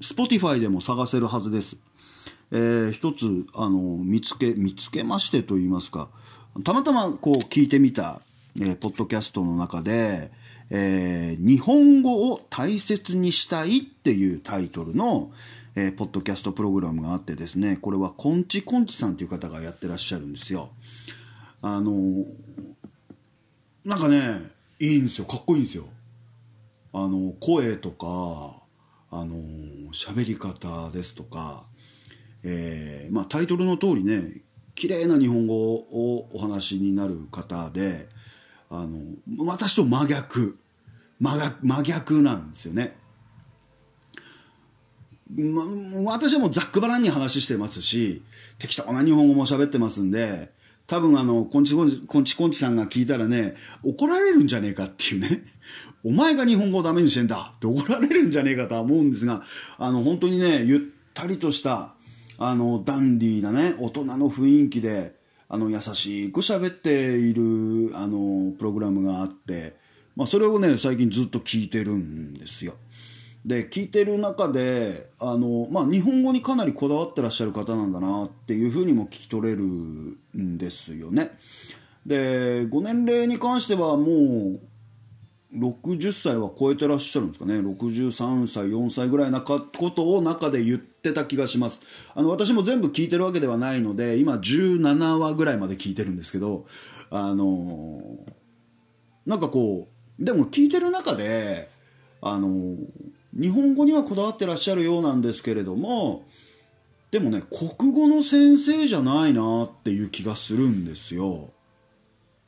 [0.01, 1.77] Spotify でも探せるはずです。
[2.51, 6.09] えー、一つ、あの見つけ、見つけましてと言いますか、
[6.65, 8.21] たまたまこう聞いてみた、
[8.59, 10.31] えー、ポッドキャストの中で、
[10.71, 15.31] えー、日本語を大切にしたいっていうタイトルの、
[15.75, 20.69] えー、ポッドキャストプログラムがあってですね、これはこんちこんちさんという方がやってらっしゃるんですよ。
[21.61, 22.25] あのー、
[23.85, 25.25] なんかね、いいんですよ。
[25.25, 25.85] かっこいいんですよ。
[26.93, 28.61] あの、声とか、
[29.13, 29.35] あの
[29.91, 31.65] 喋り方ですとか、
[32.43, 34.41] えー、まあタイトルの通りね、
[34.75, 38.09] 綺麗な日本語をお話になる方で、
[38.69, 38.99] あの、
[39.45, 40.57] 私と真逆。
[41.19, 42.97] 真逆、真逆なんですよね。
[45.35, 48.21] ま、私はもうざっくばらんに話してますし、
[48.59, 50.51] 適当な日本語も喋ってますんで、
[50.87, 55.43] 多分あの、こんちこんち、こんちこんちさんが聞いたらね、怒られるんじゃねえかっていうね。
[56.03, 59.43] お前が日本語をダメにしてんだって怒られるんじゃねえかとは思うんですが、
[59.77, 60.79] あの、本当にね、ゆっ
[61.13, 61.93] たりとした、
[62.37, 65.13] あの、ダンディーなね、大人の雰囲気で、
[65.47, 69.75] あの、優しく喋っている、あの、プログラムがあって、
[70.15, 72.75] まあ、それをね、最近ずっと聞いてるんですよ。
[73.45, 81.31] で聞いてる中であの、まあ、日本語にかなりこだわってらっしゃる方なんだなっていうふうにも聞き取れるんですよね。
[82.05, 84.59] でご年齢に関してはもう
[85.53, 91.81] 60歳は超えてらっしゃるんですかね63歳4歳ぐらいなことを中で言ってた気がします
[92.15, 96.65] あの私も全部聞いてるわけではないので今17話ぐらいまで聞いてるんですけど
[97.09, 98.01] あの
[99.25, 101.69] なんかこうでも聞いてる中で
[102.21, 102.77] あの
[103.33, 106.25] 日本語にはこだわってらっしゃるようなんですけれども
[107.11, 111.49] でもね国語の先生じゃないなっていう気がするんですよ。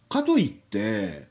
[0.09, 1.27] かといって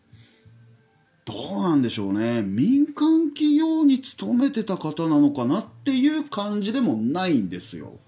[1.24, 8.00] どうなんでしょうね民間企業に勤めてた方なのかなっていう感じでもないんですよ。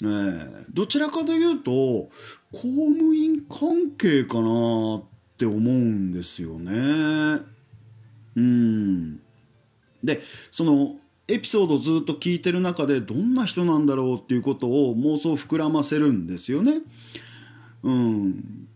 [0.00, 2.10] ねえ、どちらかというと公
[2.52, 5.04] 務員関係かなっ
[5.38, 7.40] て思うんですよね。
[8.36, 9.23] うん
[10.04, 16.80] でそのエピソードをずっと聞いてる中でどんな人なんだろうっていうことを妄想膨らませるんですよね。
[17.82, 18.68] うん、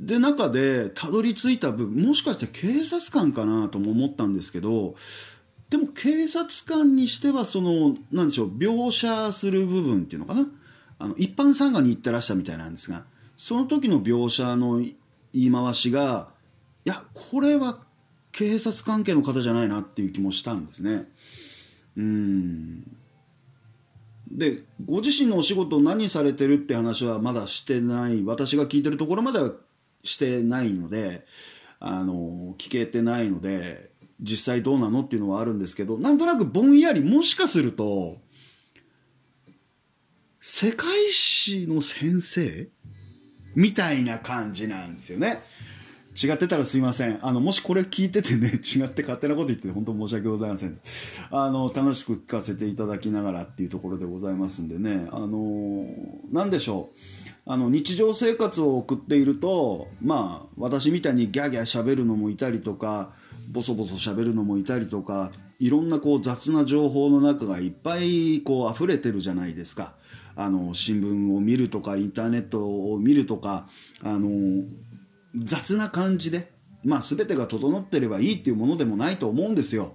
[0.00, 4.96] で中でたどり着いた部分もしかして警察官かなとも思ったんですけど
[5.70, 10.46] でも警察官にしてはそのなんでしょう描写する部分っていうのかな
[10.98, 13.04] あの一般参賀に行ってらしたみたいなんですが
[13.36, 14.94] その時の描写の言
[15.32, 16.28] い回しが
[16.84, 17.78] いやこれは
[18.36, 21.04] 警察関係の方じゃないなっていう気もしたんですね
[21.96, 22.82] うん
[24.30, 29.52] でご自身のお仕事何されてるって話はまだしてない私が聞いてるところまでは
[30.02, 31.24] してないので
[31.78, 38.18] あの聞けてないので実際どうなのっていうのはあるんですけどなんとなくぼんやりもしかすると
[40.40, 42.68] 世界史の先生
[43.54, 45.42] みたいな感じなんですよね。
[46.22, 47.18] 違ってたらすいません。
[47.22, 50.78] あの、もしこれ聞いててね、 違って勝手なこと言って本当申し訳ございません。
[51.30, 55.86] あの、楽しく聞かせていただきながらっていうところでございますんでね、あの、
[56.30, 56.98] なんでしょう。
[57.46, 63.12] あの、日常生活を送っていると、まあ、私みたいにギャーギャー喋るのもいたりとか、
[63.50, 69.94] ボソボソ喋るのもいたりとか、いろんなこう雑な情報の中がいっぱいこう溢れてるじゃないですか。
[70.36, 73.68] あの、新聞を見るとか、インターネットを見るとか、
[74.02, 74.64] あの、
[75.36, 76.50] 雑な感じで、
[76.84, 79.94] まあ、全てが整ってればいいっていうものでもないと思うんですよ。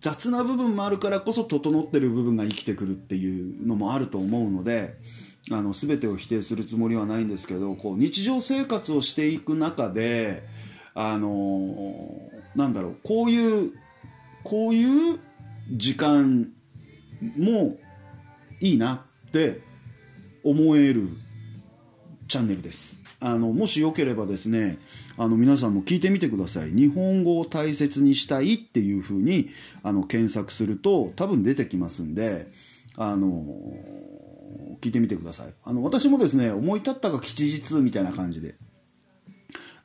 [0.00, 4.96] 雑な部分もあるからこそ整ってる部分が生きてくるっていうのもあると思うので
[5.50, 10.42] あの全てを否定するつもりはないんですけどこう日常生活をしていく中で
[10.94, 12.18] あの
[12.56, 13.72] なんだろうこういう
[14.42, 15.20] こういう
[15.70, 16.48] 時間
[17.36, 17.76] も
[18.60, 19.60] いいなって
[20.42, 21.08] 思える
[22.26, 22.99] チャンネルです。
[23.20, 24.78] あのもしよければですね
[25.18, 26.70] あの皆さんも聞いてみてください。
[26.70, 29.50] 日本語を大切にしたいっていうふうに
[29.82, 32.50] あの検索すると多分出てきますんで
[32.96, 33.44] あの
[34.80, 35.52] 聞いてみてください。
[35.64, 38.54] あの私もですね思い立ったが吉日みたいな感じで。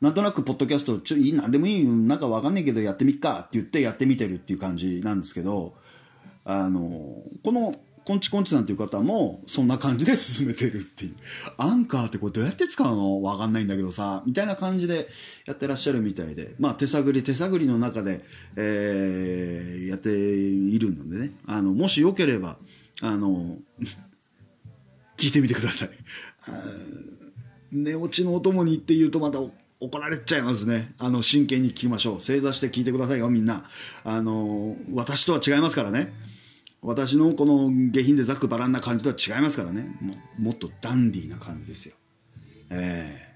[0.02, 5.74] なんとなくポッドキャストちょいい何でもいいなんかわかんないけどやってみっかって言ってやってみてるっていう感じなんですけど
[6.44, 7.74] あのこの
[8.06, 11.16] コンチコンチさんという方も、そんな感じで進めてるっていう。
[11.58, 13.24] アンカーってこれどうやって使うの？
[13.24, 15.08] わかんないんだけどさ、みたいな感じで
[15.48, 18.24] やってらっしゃるみたいで、まあ手探り手探りの中で、
[18.56, 22.58] えー、やっているのでね、あの、もしよければ、
[23.02, 23.58] あの、
[25.18, 25.90] 聞いてみてください。
[27.72, 29.40] 寝落ちのお供にって言うとまた
[29.80, 30.94] 怒られちゃいますね。
[31.00, 32.22] あの、真剣に聞きましょう。
[32.22, 33.66] 正座して聞いてくださいよ、みんな。
[34.04, 36.14] あの、私とは違いますからね。
[36.86, 39.98] 私のこの下品でざっくばらんな感じとは違いますからね。
[40.00, 41.96] ももっとダンディーな感じですよ。
[42.70, 43.34] え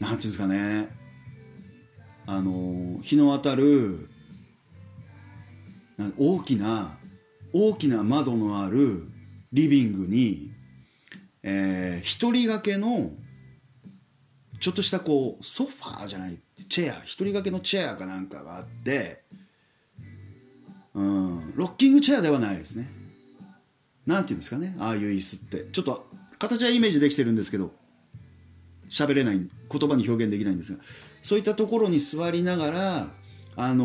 [0.00, 0.88] ー、なんていうんですかね。
[2.26, 4.08] あの日の当たる
[6.16, 6.96] 大きな
[7.52, 9.08] 大きな窓のある
[9.52, 10.50] リビングに、
[11.42, 13.10] えー、一人掛けの
[14.58, 19.23] ちょっとしたこうソファーじゃないチェア一人掛けのチェアかなんかがあって
[20.94, 21.52] うん。
[21.56, 22.90] ロッキングチェアではないですね。
[24.06, 24.76] なんていうんですかね。
[24.78, 25.66] ああいう椅子って。
[25.72, 26.06] ちょっと
[26.38, 27.72] 形はイメージできてるんですけど
[28.90, 30.82] 喋れない言葉に表現できないんですが。
[31.22, 33.08] そういったところに座りながら
[33.56, 33.84] あの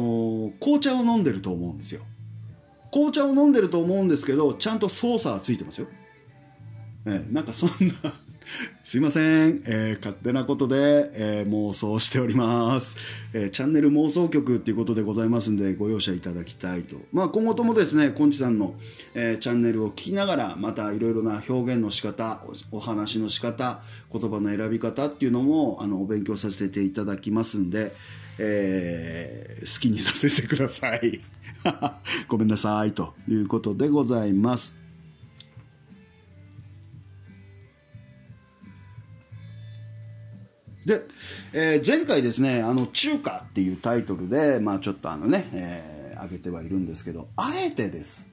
[0.49, 2.01] ー、紅茶を飲んでると思うんですよ。
[2.91, 5.87] 紅茶を飲んでると思うんですけどちゃんと操作はついてますよ。
[7.05, 7.69] えなんかそん
[8.03, 8.13] な
[8.83, 12.97] すいません、えー、勝手なことで、えー、妄想しております、
[13.33, 18.75] えー、チャンネル妄想局っていうことでございますんでご容赦いただきたいと、まあ、今後ともですねこんちさんの、
[19.13, 23.81] えチャンネルを聞きながらまたいろいろな表現の仕方お話の仕方
[24.11, 27.93] 言葉の選び方っていうのもあのお勉強させていただきますんで、
[28.39, 31.19] え好きにさせてください。
[32.27, 34.78] ごめんなさいということでございます。
[40.85, 41.01] で、
[41.53, 48.27] えー、前回ですね、あの、中華っていうタイトルで、まあちょっとあのね、えー、上げてはいるんですけど、あえてです。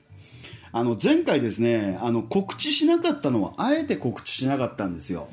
[0.72, 5.28] あの、前回ですね、あの、告知しなかったのは、あえて告知しなかったんですよ。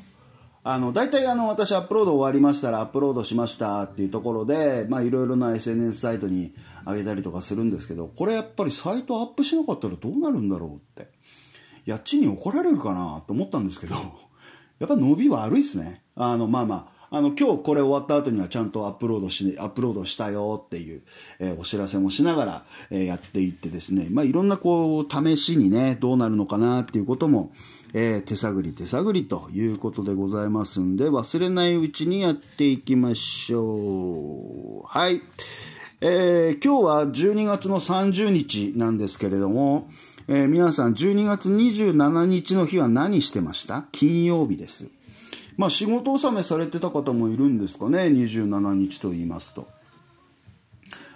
[0.66, 6.54] あの、大体あの、私アップロード終わりましたら、アップロードしましたっていうところで、まあいろいろな SNS サイトに
[6.86, 11.12] 上げたりとかするんですけど、これやっぱりサイトアップしなかったらどうなるんだろうって。
[11.84, 13.94] やっちに怒られるかなと思ったんですけど、
[14.78, 16.02] やっぱ伸び悪いっすね。
[16.16, 21.02] あの、まあまあ、あの、今日これ終わった後にはちゃんとアップロードし、アップロードしたよっていう、
[21.38, 27.52] えー、お知らせもしながら、えー、やっていってですね、まあ、いろんなこう、試しにね、どうなるのかなっていうことも、
[27.92, 34.86] えー、手探り手探りということでございますんで、忘れないうちにやっていきましょう。
[34.88, 35.22] はい。
[36.00, 39.88] えー、今日は12月の30日なんですけれども、
[40.26, 43.86] えー、皆さん12月27日の日は何してました？
[43.92, 44.90] 金曜日です。
[45.56, 48.04] まあ、仕事納めされてた方もいるんですかね。
[48.04, 49.68] 27日と言いますと。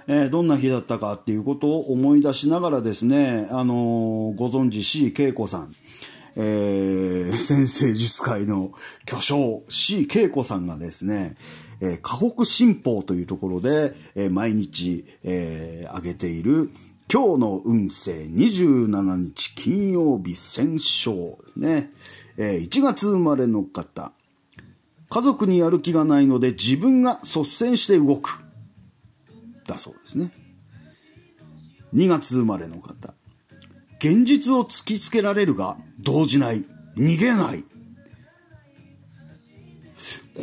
[0.07, 5.75] えー、どんな日だったかっていうことを思い出しながらですね、あのー、ご存知 C 恵子さん、
[6.35, 8.73] えー、先生術界の
[9.05, 11.37] 巨匠 C 恵子さんがですね、
[11.83, 16.71] えー、河北新報というところで、えー、毎日、えー、上げている
[17.13, 21.91] 今日の運勢27日金曜日戦勝ね、
[22.39, 24.13] えー、1月生まれの方。
[25.11, 28.41] 家族にやる気がないので自分が率先して動く。
[29.67, 30.33] だそうですね。
[31.95, 33.15] 2月生まれの方。
[33.99, 36.65] 現実を突きつけられるが動じない。
[36.97, 37.65] 逃げない。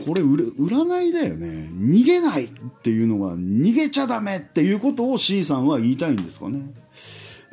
[0.06, 1.69] これ占いだよね。
[1.71, 2.47] 逃げないっ
[2.82, 6.73] ていうのが逃げちゃダメっていうことを C さんは言いたいんですかね。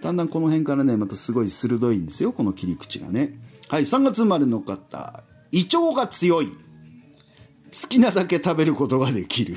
[0.02, 3.38] だんだんこの辺からねまたすごい鋭いんですよこの切り口がね。
[3.68, 5.22] はい3月生まれの方。
[5.52, 6.48] 胃腸が強い。
[7.72, 9.56] 好きなだけ食べることができる。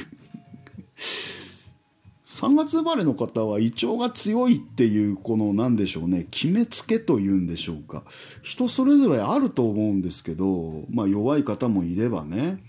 [2.36, 6.28] 3月生まれの方は胃腸が強いっていうこの何でしょうね。
[6.32, 8.04] 決めつけというんでしょうか。
[8.44, 12.62] 人それぞれあると思うんですけどまあ弱い方もいればね。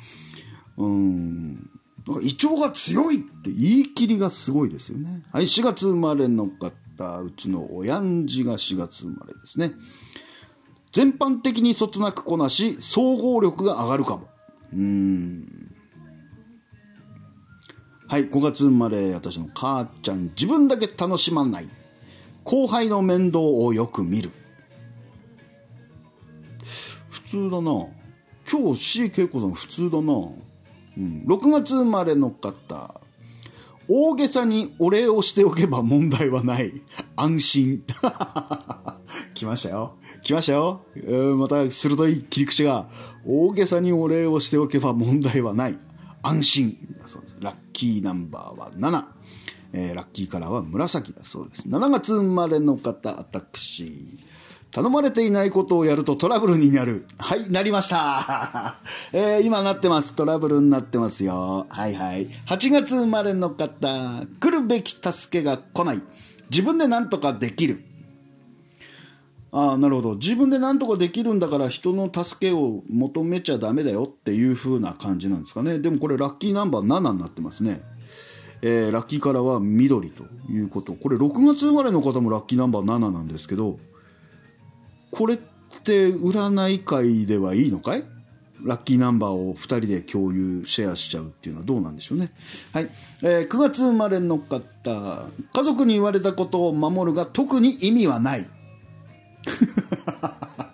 [0.77, 1.71] うん。
[2.23, 5.25] 胃腸が強いって言い切りがすごいですよね。
[5.33, 9.73] はい4月生まれの方うちの親父が4月生まれですね。
[10.93, 14.29] 全般的にそつなくこなし総合力が上がるかも。
[14.72, 15.76] うん
[18.09, 21.68] はい、5月生まれ、私の母ちゃん、自分だけ楽しまない。
[22.44, 24.31] 後輩の面倒をよく見る。
[27.11, 27.87] 普通だな。
[28.48, 30.12] 今日 C 恵子さん普通だな。
[30.98, 33.00] うん、6月生まれの方。
[33.88, 36.81] 大げさにお礼をしておけば問題はない。
[37.16, 37.85] 安心。
[39.35, 39.96] 来ましたよ。
[40.22, 40.83] 来ましたよ。
[41.37, 42.88] また鋭い切り口が。
[43.26, 45.79] 大げさにお礼をしておけば問題はない。
[46.22, 46.76] 安心。
[47.40, 49.05] ラッキーナンバーは7。
[49.72, 51.68] えー、ラッキーカラーは紫だそうです。
[51.68, 54.18] 7月生まれの方、私。
[54.72, 57.07] 頼まれていないことをやるとトラブルになる。
[57.18, 58.76] はい、なりました。
[59.12, 60.14] えー、今なってます。
[60.14, 61.66] トラブルになってますよ。
[61.68, 62.29] はいはい。
[62.46, 66.02] 8月生まれの方、来るべき助けが来ない。
[66.50, 67.85] 自分で何とかできる。
[69.57, 70.14] ああなるほど。
[70.16, 75.79] 自分で何とかできるんだから人の助けを求めちゃダメだよっていう風な感じなんですかね。
[75.79, 77.81] でもこれラッキーナンバー7になってますね。
[78.61, 80.92] えー、ラッキーカラーは緑ということ。
[80.92, 83.79] これ6月生まれの方もラッキーナンバー7なんですけど
[85.11, 85.38] これっ
[85.85, 88.05] て占い界ではいいのかい？
[88.62, 92.31] ラッキーナンバーを2人で共有シェアしちゃうっていうのはどうなんでしょうね。
[92.75, 92.90] はい、
[93.23, 94.61] えー、9月生まれの方。
[94.85, 98.47] 家族に言われたことを守るが特に意味はない。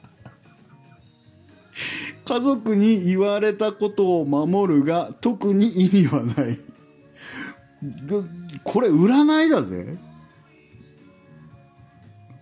[2.25, 6.59] 家族に言われたことを守るが特に意味はない。
[8.65, 9.99] これ占いだぜ。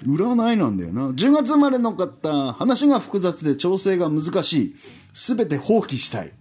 [0.05, 1.09] 占いなんだよな。
[1.11, 4.75] 10月生まれの方話が複雑で調整が難しい。
[5.12, 6.33] 全て放棄したい。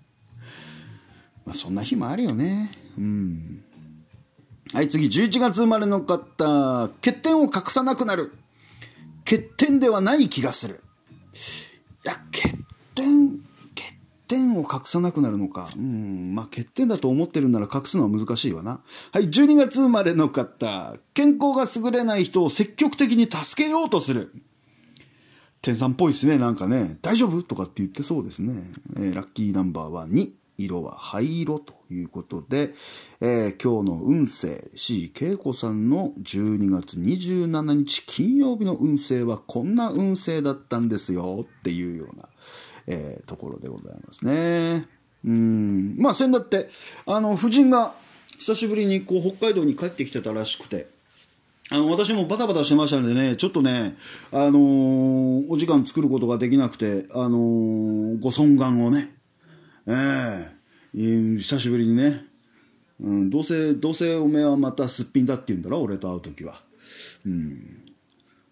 [1.45, 2.71] まあそんな日もあるよね。
[2.97, 3.63] うん。
[4.73, 5.07] はい次。
[5.07, 8.33] 11月生まれの方欠点を隠さなくなる。
[9.29, 10.81] 欠点ではない気がする。
[12.03, 12.55] いや、欠
[12.95, 13.43] 点、欠
[14.27, 15.69] 点を隠さなくなるのか。
[15.75, 18.81] うん、まあ欠点だと思ってるなら隠すのは難しいわな。
[19.11, 20.95] はい、12月生まれの方。
[21.13, 24.33] 健康が優れない人を積極的に助けようとする。
[25.61, 26.97] 天さんっぽいですね、なんかね。
[27.03, 27.43] 大丈夫？
[27.43, 28.71] とかって言ってそうですね。
[28.95, 30.31] えー、ラッキーナンバーは2。
[30.59, 32.73] 色は灰色ということで、
[33.21, 42.29] えー、今日の運勢 C 恵子さんの12月27日金曜日の運勢はこんな運勢だったんですよっていうような、
[42.87, 44.87] えー、ところでございますね。
[45.25, 46.69] うんまあ先だって
[47.05, 47.93] あの夫人が
[48.37, 50.87] 久しぶりにこう北海道に帰ってきてたらしくて。
[51.71, 53.95] あの、私もバタバタしてましたんでね、ちょっとね、
[54.31, 59.18] あのー、お時間作ることができなくて、あのー、ご尊願をね、
[59.87, 60.51] え
[60.95, 62.25] えー、久しぶりにね、
[62.99, 66.61] うん、どうせ、どうせおめえはまたすっぴんだって言うんだろ、俺と会う時は。
[67.25, 67.85] うん。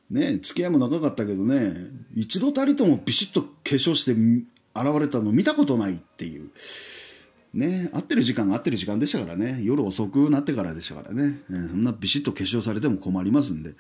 [0.09, 1.73] ね付き合いも長かったけどね、
[2.15, 6.49] 一度たりともビシッと化粧して現れたの見たことないっていう。
[7.53, 13.71] ね、会ってる時間が会ってる時間でしたからね、夜遅くなってからでしたからね、えー、そんなビシッと化粧されても困りますんで、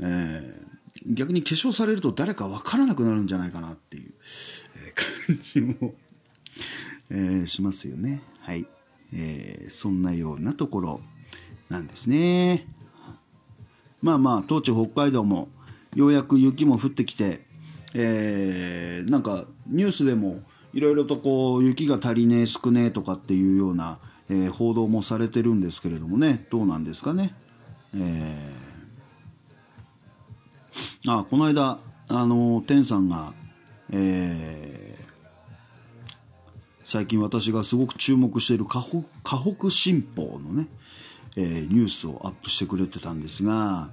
[0.00, 4.12] えー、逆に化粧されると誰か分からなくなるんじゃないかなっていう、
[4.86, 5.94] えー、感じも
[7.10, 8.22] えー、しますよね。
[8.40, 8.66] はい。
[9.12, 11.00] えー、そんなようなところ
[11.68, 12.66] なんですね。
[14.02, 15.48] まあまあ、当地北海道も
[15.94, 17.46] ようやく雪も降ってきて、
[17.94, 20.42] えー、なんかニュースでも
[20.72, 23.98] いろいろとこう雪が足りねえ少ねえとかっていうような、
[24.28, 27.34] えー、報道もされてるんですけれどもねどうなんですかね。
[27.94, 31.78] えー、あこの間
[32.08, 33.32] あの天さんが
[33.90, 34.97] えー、
[36.88, 38.82] 最近私がすごく注目している河
[39.22, 40.68] 北新報のね、
[41.36, 43.90] えー、ニュースをアップしてくれてたんですが、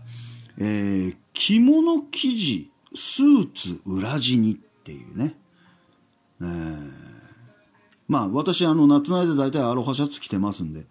[0.57, 5.35] えー、着物生地スーツ裏地にっていうね、
[6.39, 6.91] えー、
[8.07, 10.85] まあ私あの夏の間大体アロハシャツ着てますんで、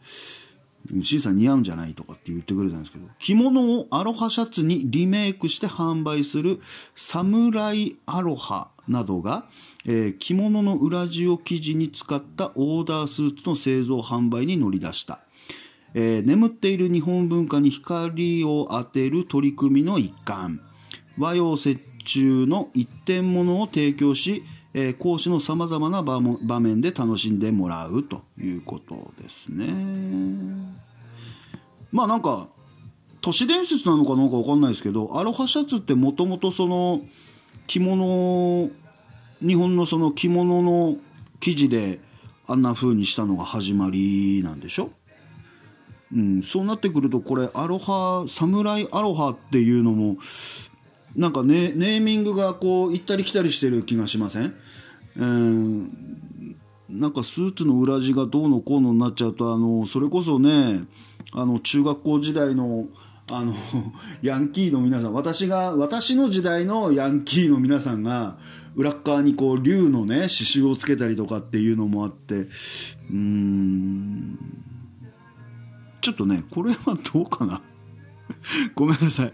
[1.02, 6.60] シンさん似合うんじゃないとかって言ってくれたんですけど、着物をアロハシャツにリメイクして販売する
[6.94, 9.46] サムライアロハなどが、
[9.86, 15.20] えー、着物の裏地を生地に使ったオーダースーツの製造販売に乗り出した。
[15.94, 20.60] えー、眠っている日本文化に光を当てる取り組みの一環。
[21.16, 24.42] 和洋折衷の一点物を提供し、
[24.74, 26.20] えー、講師のさまざまな場
[26.60, 29.72] 面で楽しんでもらうということですね。
[31.92, 32.48] まあなんか
[33.20, 37.02] 都市伝説なのかどうか分かんないですけどアロハシャツってもともとその
[37.66, 38.68] 着物
[39.40, 40.96] 日本のその着物の
[41.40, 42.00] 生地で
[42.46, 44.90] あんな風にしたのが始まりなんでしょ？
[46.12, 50.16] うん、そうなってくるとこれアロハ侍アロハっていうのも
[51.16, 54.54] なんかネネーミングがこう行ったり来たりしてる気がしません？
[55.16, 56.14] うん。
[56.88, 60.84] なんかスーツの裏地がどうのこうのになっちゃうとあのそれこそね
[61.32, 62.86] あの中学校時代の
[63.30, 63.54] あの
[64.22, 68.36] ヤンキーの皆さん私が私の時代のヤンキーの皆さんが
[68.76, 72.48] 裏側にこう竜のね刺繍をつけたりとかっていうのもあって
[73.10, 74.38] うん。
[76.00, 77.62] ちょっとねこれはどうかな。
[78.74, 79.32] ごめんなさい。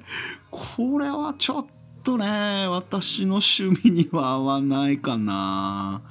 [0.51, 6.03] これはちょっととね、私の趣味には合わないかな。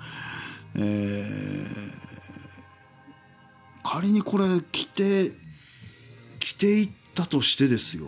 [0.75, 1.91] えー、
[3.83, 5.33] 仮にこれ着て、
[6.39, 8.05] 着ていったとしてですよ。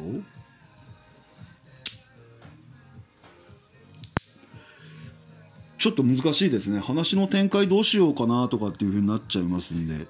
[5.77, 6.79] ちょっと難しいですね。
[6.79, 10.05] 話の展開どうしようかなとかっていう風になっちゃいますんで、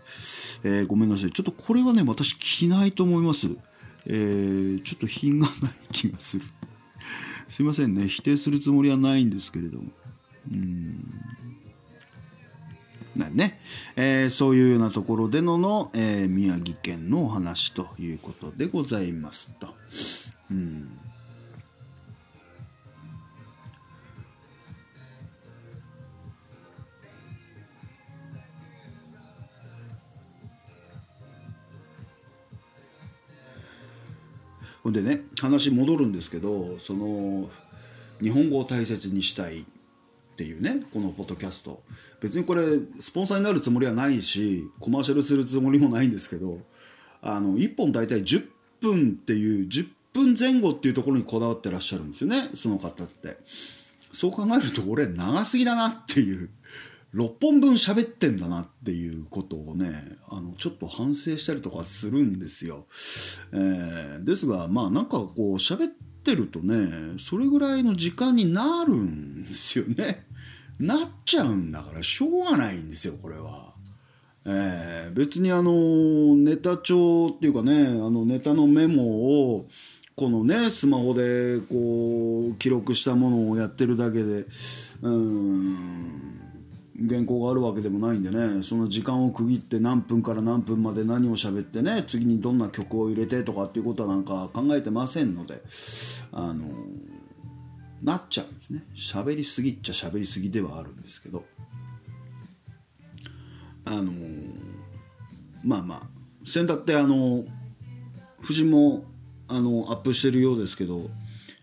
[0.66, 1.32] えー、ごめんなさい。
[1.32, 3.48] ちょっとこれはね、私着ないと思います。
[4.06, 6.46] えー、ちょっと品がない気がする。
[7.52, 8.08] すいませんね。
[8.08, 9.92] 否定するつもりはないんですけれども。
[10.50, 11.06] うん。
[13.36, 13.60] ね。
[13.98, 19.68] えー、そういうようなところでのの、えー、宮城県のお話ということでございますと。
[20.50, 21.01] うん。
[34.84, 37.50] ほんでね話戻るんですけどその
[38.22, 39.64] 日本語を大切にしたいっ
[40.38, 41.82] ていうねこのポッドキャスト。
[42.20, 42.64] 別にこれ
[43.00, 46.60] スポンサーになるつもりはないしコマーシャルするつもりもないんですけど
[47.22, 48.48] あの1本大体10
[48.80, 53.38] 分っていう10分前後っていうところにこだわってらっしゃるんですよねその方って。
[54.14, 56.50] そう考えると俺長すぎだなっていう。
[57.14, 62.86] 6本分喋ってんだなっていうことをね、あの、ちょっと反省したりとかするんですよ。
[63.52, 65.92] えー、ですが、まあなんかこう喋っ
[66.24, 70.26] てるとね、それぐらいの時間になるんですよね。
[70.80, 73.74] なっちゃうんだからしょうがないんですよ、これは。
[74.46, 79.68] えー、別にあの、ネタ帳っていうかね、あのネタのメモを、
[80.16, 84.46] このね、スマホでこう、記録したものをやってるだけで、
[85.02, 86.41] うん、
[87.10, 95.62] 原稿があるわけでもないんでねその時間を区切って何分から何分まで何を喋ってね次にどんな曲を入れてとかっていうことはなんか考えてませんので
[96.32, 96.66] あの
[98.02, 98.84] なっちゃうんですね。
[98.96, 101.46] 喋りすぎっちゃ喋りすぎではあるんですけど
[103.86, 104.12] あの
[105.64, 107.44] まあまあ先だってあの
[108.42, 109.06] 富士も
[109.48, 111.10] あのアップしてるようですけど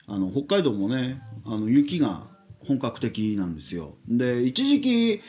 [0.07, 2.22] あの北海道もねあの雪が
[2.68, 3.94] 本格的なんですよ。
[4.06, 5.22] で一時期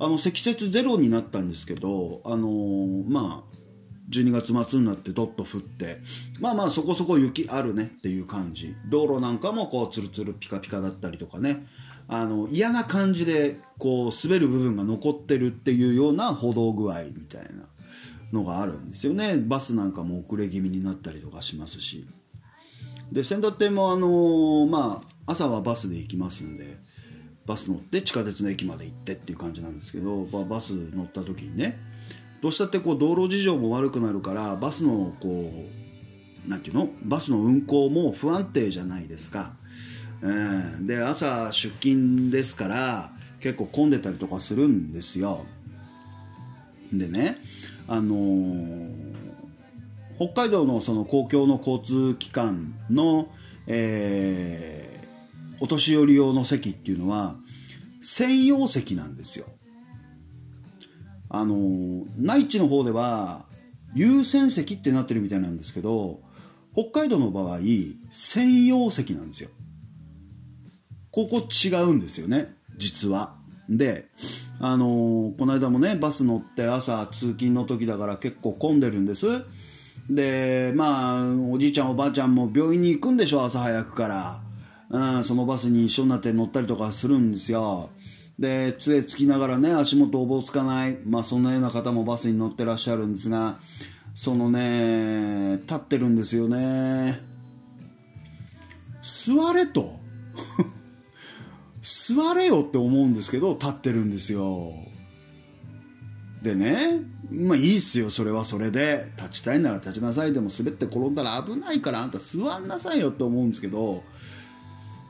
[0.00, 3.52] あの積雪ゼロになったんですけどあのー、まあ
[4.10, 5.98] 12月末になってどっと降って
[6.40, 8.74] まあまあそこそこ雪あるねっていう感じ。
[8.88, 11.66] 道路なんかもこうツルツルピカピカだったりとかね。
[12.08, 17.68] あの嫌な感じでこう滑る部分が残ってるっていうような歩道具合みたいな
[18.32, 19.36] のがあるんですよね。
[19.38, 22.06] バスなんかも遅れ気味になったりとかしますし。
[23.12, 26.76] で先だってもあのー、まあ朝はバスで行きますんで
[27.46, 31.78] バス乗って地下鉄の駅まで行ってっていう感じなんですけど、まあ、バス乗った時にね
[32.40, 35.52] どうしたってこう道路事情も悪くなるからバスのこ
[36.46, 36.88] うなんていうの？
[37.04, 39.52] バスの運行も不安定じゃないですか、
[40.22, 45.46] えー、で朝出勤ですから結構混んでたりとかするんですよ。
[46.92, 47.38] でね
[47.86, 49.14] あのー、
[50.16, 53.28] 北海道のその公共の交通機関の、
[53.66, 55.01] え
[55.62, 57.36] お年寄り用の席っていうのは
[58.00, 59.46] 専用席なんですよ。
[61.30, 63.46] あの内地の方では
[63.94, 66.20] 優先席ってなってるみたいなんですけど
[66.74, 67.60] 北海道の場合
[68.10, 69.50] 専用席なんですよ。
[71.12, 73.36] ここ違うんですよね実は。
[73.68, 74.08] で
[74.58, 79.44] あの、この間もねバス乗って朝通勤の時だから結構混んでるんです。
[80.10, 84.42] でまあおじいちゃんおばあちゃんも病院に行くんでしょ朝早くから、
[84.92, 87.88] うん、そのバスに一緒になって乗ったりとかするんですよ。
[88.38, 90.98] で杖つきながらね足元おぼつかない。
[91.04, 93.56] まあそんなような方もバスに乗ってらっしゃるんですが
[94.14, 97.20] そのね立ってるんですよね。
[99.02, 99.98] 座れと。
[101.82, 104.74] 座れよって思うんですけど立ってるんですよ。
[106.42, 109.10] でねまあいいっすよそれはそれで。
[109.16, 110.34] 立ちたいなら立ちなさい。
[110.34, 114.02] でも滑って転んだら危ないからあんた座んなさいよって思うんですけど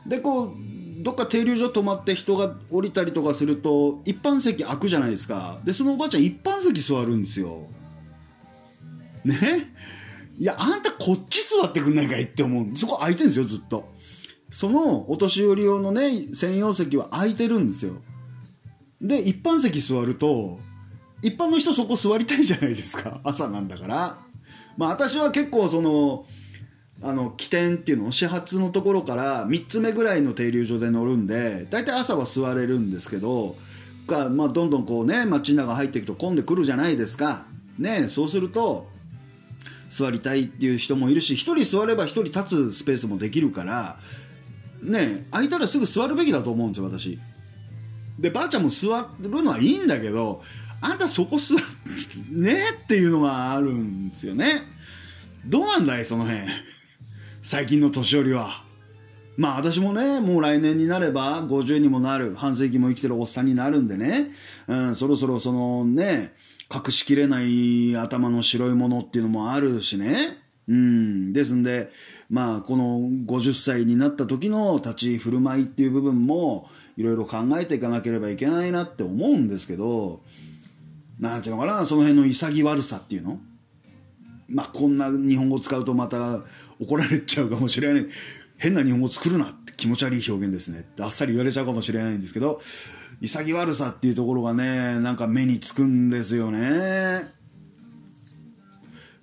[0.07, 0.53] でこう
[1.03, 5.59] どっか停留所止まって人が降りたりとかすると一般席空くじゃないですか。
[5.64, 7.66] でそのおばあちゃん一般席座るんですよ。
[9.24, 9.38] ね？
[10.38, 12.76] いやあんたこっち座ってくんないかいって思う。
[12.76, 13.92] そこ空いてるんですよずっと。
[14.50, 17.94] そのお年寄り用のね専用席は空いてるんですよ。
[19.00, 20.61] で一般席座ると
[21.22, 23.20] 一般の人そこ座りたいじゃないですか。
[23.24, 24.18] 朝なんだから。
[24.76, 26.26] まあ私は結構その
[27.05, 33.57] あの起点っていうのを始発のところから3つ目ぐらいの停留所で乗るんで大体朝は座れるんですけど
[34.07, 37.44] が、まあ、どんどんこうね街の中入っていくと混んでくるじゃないですか。
[37.78, 38.86] ねそうすると
[39.90, 43.98] 座りたいっていう人もいるし1人座れば1人立つスペースもできるから
[44.80, 47.18] ね空いたらすぐ座るべきだと思うんですよ私。
[48.18, 50.42] でばあちゃんも座るのはいいんだけど
[50.80, 51.64] あんたそこ座って
[52.30, 54.62] ねっていうのがあるんですよね。
[55.46, 56.42] どうなんだいその辺。
[57.45, 58.62] 最近の年寄りは。
[59.36, 64.30] まあ私もねもう来年になれば50にもなる半世紀も生きてるおっさんになるんでね、
[64.68, 66.34] うん、そろそろそのね
[66.72, 70.38] 隠しきれない頭の白いものっていうのもあるしね。
[70.68, 71.90] うんですんで
[72.30, 80.22] まあ、この50歳になった時の立ち振る舞いっていう部分もいろいろ考えていかなければいけないなって思うんですけど
[81.18, 83.40] なんていうのかなその辺の潔悪さっていうの。
[84.49, 86.40] まあこんな日本語使うとまた
[86.83, 88.07] 怒られちゃうかもしれない。
[88.57, 90.85] 変な日本語作るなって気持ち悪い表現ですね。
[91.01, 92.61] あっさり言われちゃうかもしれないんですけど
[93.20, 97.33] 潔悪さっていうところがねなんか目につくんですよね。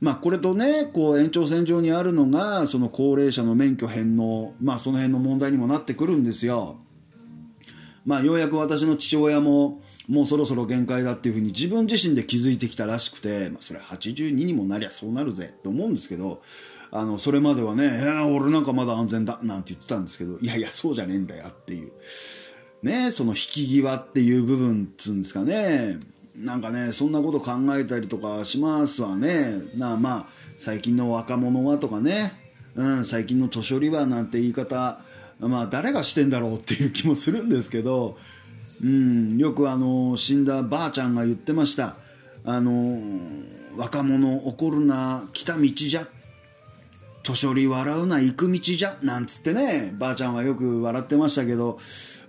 [0.02, 6.78] まあ、これとねこう延長線上にあるのがその高齢者の免許返納、まあ、その辺の問題にもなってくるんですよ。
[8.06, 16.42] まあ、ようやく私の父親ももうそろそろ限界だっていうふうに自分自身で気づいてきたらしくて、まあ、それ82にもなりゃそうなるぜと思うんですけど
[16.92, 21.92] あのそれまではね「えー、俺なんかまだ安全だ」なんて言ってたんですけどいやいやそうじゃねえんだよっていう。
[22.82, 26.00] ねその引き際っていう部分っつうんですかね。
[26.38, 29.62] なんかねそんなこと考えたりとかしますわね。
[29.76, 30.26] なあまあ
[30.58, 32.34] 最近の若者はとかね、
[32.76, 35.02] うん、最近の年寄りはなんて言い方
[35.40, 38.18] まあ誰がしてんだろうっていう気もするんですけど、
[38.82, 41.98] うん、よくあの死んだばあちゃんが言ってました。
[42.46, 42.98] あの
[43.76, 46.08] 若者怒るな来た道じゃっ
[47.30, 51.80] 年寄り笑うな行く道じゃなんつってねばあちゃんはよく笑ってましたけど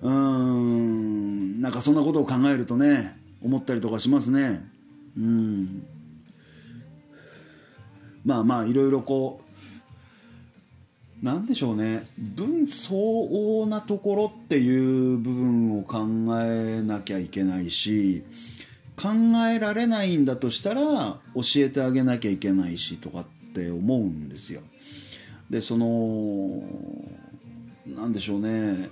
[0.03, 4.63] うーんなんかそんなことを考えるとね思ったりとかしますね。
[5.17, 5.87] うん。
[8.23, 9.41] まあまあいろいろこ
[11.23, 12.07] うなんでしょうね。
[12.19, 16.07] 分相応なところっていう部分を考
[16.43, 18.23] えなきゃいけないし
[18.97, 19.09] 考
[19.51, 23.25] えられないんだとしたら教えてあげなきゃいけないしとかっ
[23.55, 24.61] て思うんですよ。
[25.51, 26.63] でその
[27.87, 28.89] なんでしょうね。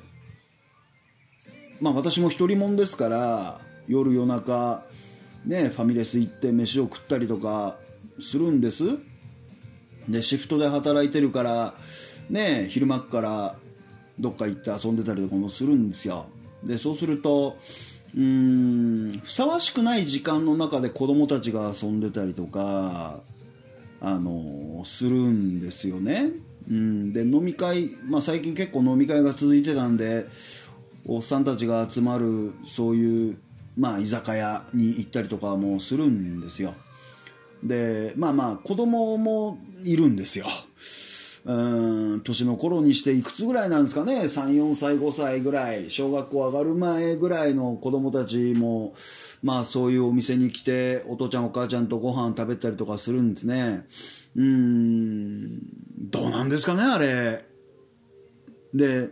[1.80, 4.84] まあ私も独り者ですから夜夜中
[5.46, 7.78] ねファミレス行って飯を食ったりとか
[8.20, 8.98] するんです。
[10.08, 11.74] でシフトで働いてるから
[12.28, 13.56] ね昼間から
[14.18, 16.26] どっか行って遊んでたりとかもするんですよ。
[16.64, 17.56] でそうすると
[18.16, 23.20] うんふさわしくない時間の中で子供たちが遊んでたりとか
[24.00, 26.32] あのするんですよね。
[26.68, 27.12] うん。
[27.12, 30.26] で飲み会、まあ、最近結構飲み会が続いてたんで
[31.06, 33.38] おっさんたちが集まるそういう
[33.78, 36.74] まあ、居酒屋に行ったりとかもするんですよ。
[37.62, 40.46] でまあまあ子供もいるんですよ。
[41.44, 45.90] うん年の頃にしていくつぐらいなんですかね？34歳5歳ぐらい。
[45.90, 48.94] 小学校上がる前ぐらいの子供たちも
[49.42, 53.86] まあそういうお店に来てお父ちゃんお母ちゃんとご飯食べたりとかするんですね。
[54.36, 55.58] うん
[56.10, 57.44] どうなんですかねあれ。
[58.74, 59.08] で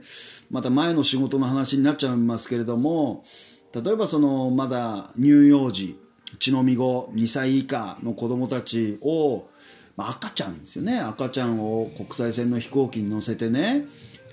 [0.50, 3.24] また前の仕事の話になっちゃいますけれども
[3.72, 5.98] 例えばそのまだ乳幼児
[6.38, 9.48] 血のみ子2歳以下の子供たちを、
[9.96, 13.86] まあ、赤ちゃんですよね赤ちゃんを国際線の飛行機に乗せてね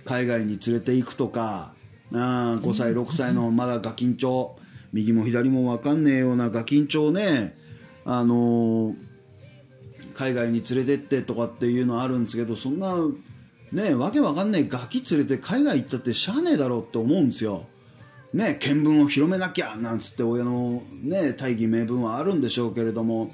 [0.06, 1.74] 海外に連れて行くとか
[2.14, 4.52] あ5歳6歳のまだガキンチョ
[4.92, 7.56] 右も左も分かんねえようなガキンチョをね
[8.06, 8.96] あのー、
[10.14, 12.96] 海外に連れてってとかっていうのはあるんですけどそんな
[13.72, 17.66] ねわけわかんないガキ連れて海外行ったってしゃあねえだろうって思うんですよ。
[18.34, 23.32] ね、見聞を広めなきゃなんつって親の、ね、大義名分はあるんでしょうけれども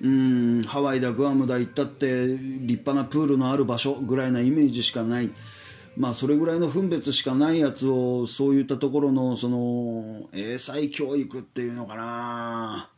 [0.00, 2.38] うんハワイだグアムだ行ったって立
[2.80, 5.30] 派なプールのある場所ぐらいなイメージしかない。
[5.96, 12.88] まあ、それぐらいの分別しかないやつをそういったところのその英才教育っていうのかな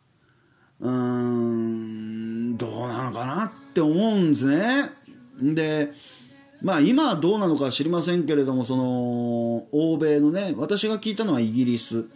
[0.81, 4.91] うーんどうなのかなって思うんですね。
[5.41, 5.93] で
[6.63, 12.07] まあ今はどうなのか知りませんけれどもその欧米のね私が聞いたのはイギリス。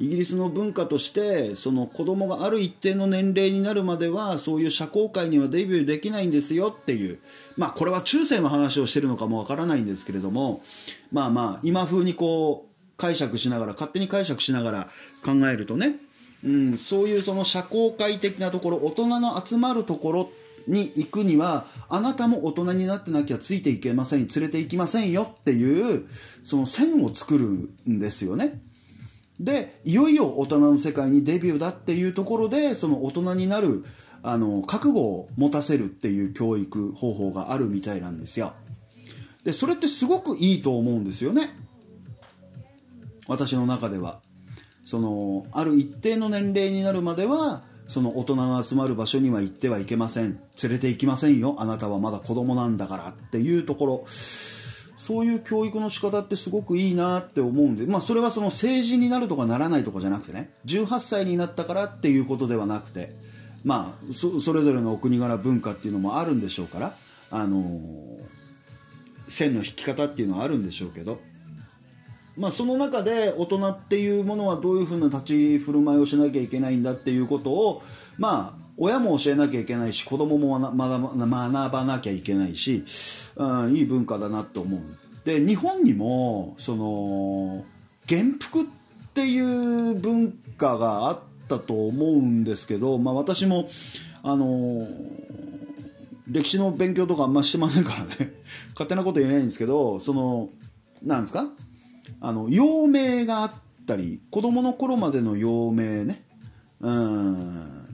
[0.00, 7.18] イギリスの文化としてその子供がある一定の年齢になるまではそういう社交界にはデビューできないんですよっていう。
[7.56, 10.62] まあこれは中世の話をしてるのかもわからないんですけれども
[11.10, 14.88] まあまあ今風にこう解釈しながら勝手に解釈しながら
[15.24, 15.96] 考えるとね、
[16.44, 20.30] うん、そういうその社交界的なところ大人の集まるところ
[20.68, 24.28] に行くにはあなたも大人になってなきゃついていけません。
[24.28, 26.06] 連れて行きませんよっていう
[26.44, 28.62] その線を作るんですよね。
[29.40, 33.84] でいよいよ大人の世界にデビューだっていうところでその大人になる
[34.22, 38.52] あの覚悟を持たせるっていう教育方法があるみたいなんですよ。
[39.44, 41.50] でそれってすごくいいと思うんですよね。
[43.26, 44.20] 私の中では。
[44.84, 50.38] そのある一定の年齢になるまではその大人が集まる場所には行ってはいけません。
[50.62, 51.56] 連れて行きませんよ。
[51.58, 54.04] あなたはまだ子供なんだからっていうところ。
[54.06, 60.50] そういう教育の仕方ってすごくいいなって思うんで、まあ、それはその成人になるとかならないとかじゃなくてね。
[60.66, 63.16] 18歳になったからっていうことではなくて、
[63.64, 66.94] まあ、それぞれのお国柄文化っていうのもあるんでしょうから、
[67.30, 68.20] あのー、
[69.28, 71.20] 線の引き方っていうのはあるんでしょうけど、
[72.38, 77.82] まあ、その中で大人っていうものはどういうふうな立ち振る舞いをしなきゃいけないんだっていうことを、
[78.16, 80.78] まあ、親も教えなきゃいけないし子供も学
[81.72, 82.84] ばなきゃいけないし、
[83.36, 84.80] うん、いい文化だなと思う。
[85.24, 87.64] で日本にもその
[88.06, 88.64] 元服っ
[89.14, 91.18] ていう文化があっ
[91.48, 93.68] たと思うんですけど、まあ、私も
[94.22, 94.86] あの
[96.30, 98.32] 歴史の勉強とかあんましてませんからね。
[98.74, 100.50] 勝手なこと言えないんですけどその
[101.02, 101.48] なんですか？
[102.20, 103.52] あの幼名があっ
[103.86, 106.22] たり子供の頃までの幼名ね。
[106.80, 107.88] うん。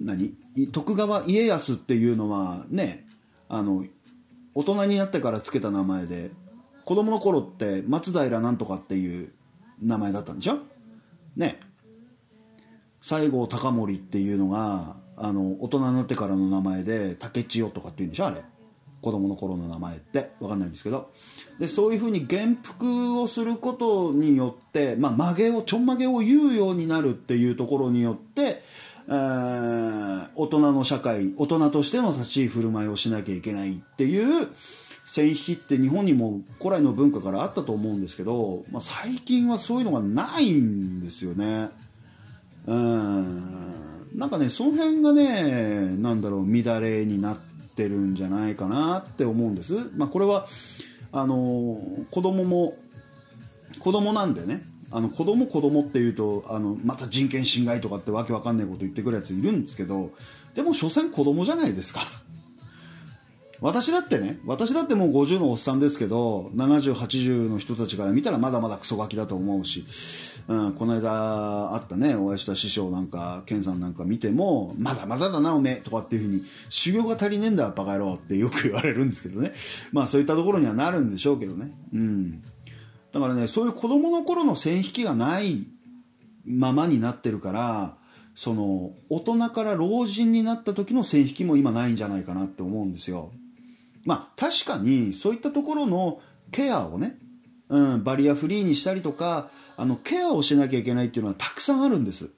[0.00, 0.34] 何？
[0.72, 3.06] 徳川家康っていうのはね
[3.48, 3.84] あの
[4.54, 6.30] 大人になってから付けた名前で
[6.84, 9.32] 子供の頃って松平なんとかっていう
[9.82, 10.58] 名前だったんでしょ？
[11.36, 11.58] ね。
[13.02, 18.42] 西郷隆盛っていうのがあの大人になってからの名前で竹千代とかっていうんでしょあれ。
[19.04, 21.12] 子供の頃の名前って分かんないんですけど
[21.60, 28.62] でそういうふうに元服をすることによって、まあ、曲げをちょんまげを言うようになるっていうところによって
[29.06, 34.48] えー、大人の社会大人としての立ち居振る舞いをしなきゃいけないっていう
[35.04, 41.68] 線引きって日本にも古来の文化からあったと思うんですけど、まあ、最近はそういうのがないんですよね。
[42.66, 49.90] うんなんかねその辺がねなんだろう乱れになっててるんじゃないかなって思うんです。
[49.96, 50.46] まあ、これは
[51.12, 52.76] あの子供も
[53.78, 60.10] 子供なんでねあの子供子供っていうとあのまた人権侵害とかってわけわかんないこと言ってくるやついるんですけど
[60.54, 62.00] でも所詮子供じゃないですか
[63.64, 69.86] 私だってね私だってもう50のおっさんですけど7080の人たちから見たらまだまだクソガキだと思うし、
[70.48, 79.54] うん、この間あったねお会いした師匠なんか健さんなんか見てもまだまだだなおめえとかっていうふうに修行が足りねえんだバカ野郎ってよく言われるんですけどね。
[79.92, 81.72] まあそういったところにはなるんでしょうけどね。
[81.94, 82.42] うん。
[83.12, 85.64] だからねそういう子供の頃の線引きがない
[86.44, 87.96] ままになってるから
[88.34, 93.32] その大人から老人になった時の線引きも今ないんじゃないかなって思うんですよ。
[94.04, 97.16] まあ確かにそういったところのケアをね、
[97.68, 102.30] うん、バリアフリーにしたりとかあのケアをしなきゃいけないっていうのはたくさんあるんです。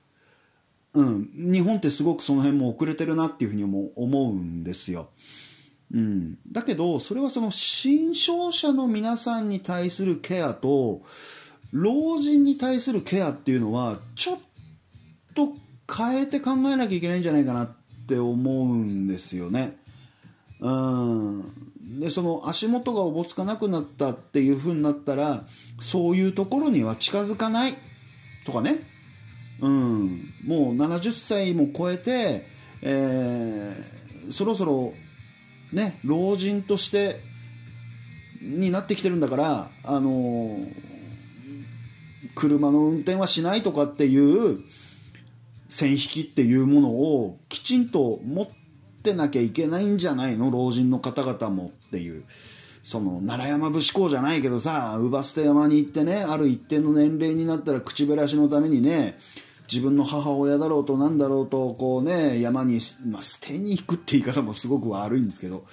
[0.94, 5.10] うん、日本ってすごくその辺も遅れてるなっていうふうにも思うんですよ。
[5.92, 11.02] うん、だけどそれはその新商者の皆さんに対するケアと
[11.70, 14.38] 老人に対するケアっていうのはちょっ
[15.34, 15.54] と
[15.94, 17.70] 変えて考えなきゃいけないんじゃないかなっ
[18.08, 19.78] て思うんですよね。
[20.60, 22.00] うん。
[22.00, 25.44] でその足元がおぼつかなくなったっていう風になったら
[25.80, 27.76] そういうところには近づかない。
[28.46, 28.78] とかね、
[29.60, 32.46] うん、もう70歳も超えて、
[32.80, 34.94] えー、そろそろ
[35.72, 37.20] ね老人として
[38.40, 40.70] になってきてるんだからあのー、
[42.36, 44.60] 車の運転はしないとかっていう
[45.68, 48.65] 線引きっていうものをきちんと持って
[49.06, 50.50] てなきゃいけないんじゃないの？
[50.50, 52.24] 老人の方々もっていう。
[52.82, 59.18] その奈良山武士公じゃないけどさ乳母捨山に行ってねある一定の年齢になったら口減らしのためにね
[59.68, 62.78] 自分の母親だろうと何だろうとこうね山に、
[63.08, 65.64] まあ、捨てに行くって言い方もすごく悪いんですけど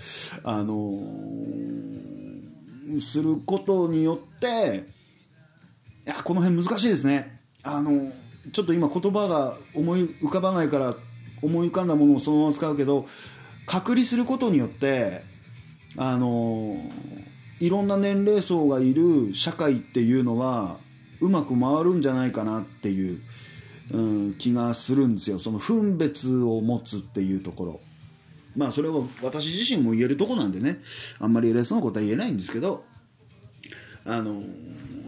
[0.44, 4.86] あのー、することによって
[6.08, 8.12] いやこの辺難しいですねあのー
[8.52, 10.96] ちょっと今言葉が思い浮かばないから
[11.44, 13.08] 思い浮かんだものをそのまま使うけど
[13.66, 15.24] 隔離することによって
[15.98, 16.78] あの
[17.60, 20.78] いろんな年齢層がいる社会っていうのは
[21.22, 23.22] うまく回るんじゃないかなっていう、
[23.92, 25.40] うん、気がするんですよ。
[25.40, 27.80] その分別を持つっていうところ。
[28.58, 30.80] まあそれは私自身も言えるとこなんでね。
[31.20, 32.84] あんまり偉そうなことは言えないんですけど。
[34.06, 34.44] あの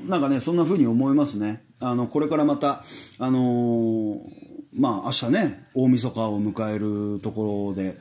[0.08, 1.66] なんかねそんな風に思いますね。
[1.82, 2.84] あのこれからまた
[3.20, 4.20] あのー、
[4.78, 7.98] まあ明日ね大晦日を迎えるところで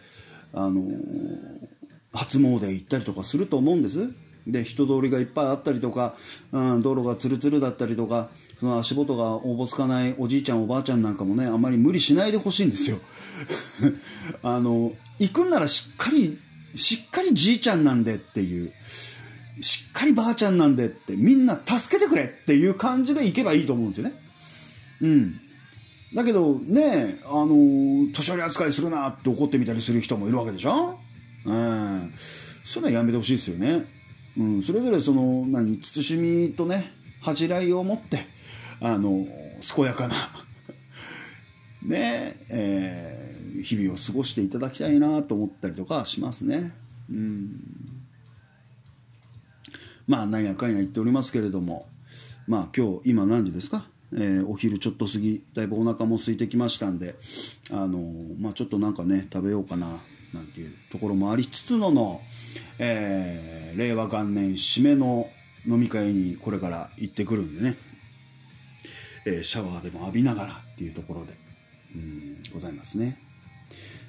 [0.53, 1.69] あのー、
[2.13, 4.09] 初詣行ったりとかすると思うんです
[4.47, 6.15] で人通りがいっぱいあったりとか、
[6.53, 8.29] うん、道路がツルツルだったりとか
[8.61, 12.99] その足元がおぼつかないおじいちゃんおばあちゃんなんかもねあんまり無理しないでほしいんですよ
[14.43, 16.39] あの行くんならしっかり
[16.75, 18.73] しっかりじいちゃんなんでっていう
[19.61, 24.15] しっかりばあちゃんなんでってみんな助けてくれっていう感じでいけばいいと思うんですよね。
[25.01, 25.41] うん。
[26.15, 30.99] だけどね、あの年寄り扱いするなって怒ってみたりする人もいるわけでしょ？
[31.45, 32.15] うん。
[32.65, 33.85] そういうのはやめてほしいですよね。
[34.37, 34.63] うん。
[34.63, 38.27] それぞれその、何、慎みとね、恥じらいを持って、
[38.81, 39.27] あの
[39.75, 40.15] 健やかな
[41.83, 46.73] ねえー、日々を過ごしていただきたいなと思ったりとかしますね。
[47.11, 47.61] うん。
[50.07, 51.89] まあなんやかんや言っておりますけれども
[52.47, 57.17] まあ今日今何時ですか、えー、お昼ちょっと過ぎだいぶお腹も空いてきましたんで
[57.71, 60.01] あのー、まあちょっとなんかね食べようかな
[60.33, 62.21] なんていうところもありつつのの、
[62.79, 65.29] えー、令和元年締めの
[65.67, 67.77] 飲み会にこれから行ってくるんでね、
[69.25, 71.35] え、シャワーでも浴びながらっていうところで
[71.95, 73.24] うんございますね。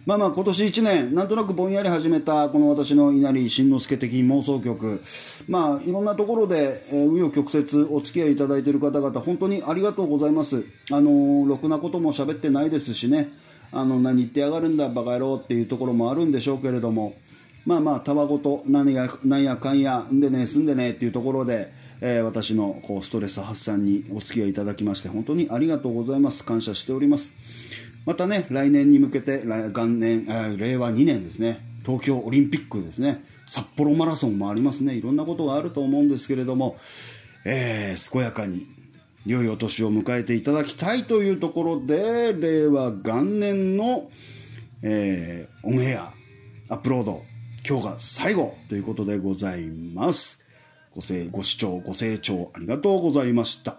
[0.06, 5.02] まあまあ今年1年、なんとなくぼんやり始めたこの私の稲荷慎之介的妄想曲、
[5.48, 10.64] まあいろんなところで紆余、曲折お付き合いいただいている方々、本当にありがとうございます。
[10.92, 13.32] あの、ろくなことも喋ってないですしね、
[13.72, 17.16] あの、何言ってやがるんだ、バカ野郎っていうところもあるんでしょうけれども、
[17.66, 26.44] まあまあ、たわごと、何や、何やかんや、んでね、すんでねっていうところで、えー、私のこうストレス発散にお付き合いいただきまして、本当にありがとうございます。
[26.44, 27.34] 感謝しております。
[28.06, 30.26] またね、来年に向けて、元年、
[30.58, 36.78] 令和2年ですね、東京オリンピックですね、札幌マラソンもありますね、いろんなことがあると思うんですけれども、
[37.46, 38.68] えー、健やかに、
[39.26, 44.12] 良いお年を迎えていただきたいというところで、令和元年の、
[44.84, 46.14] えー、オンエア、
[46.70, 47.24] アップロード、
[47.68, 50.46] 今日が最後ということでございます。
[50.94, 53.78] ごせご視聴、ご清聴ありがとうございました。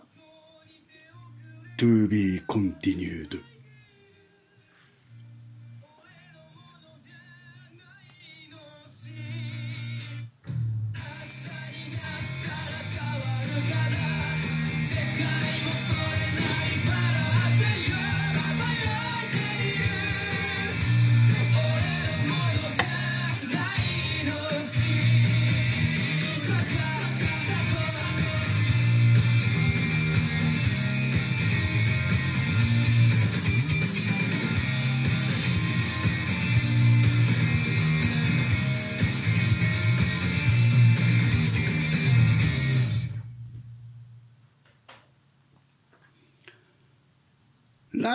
[1.78, 3.55] To be continued.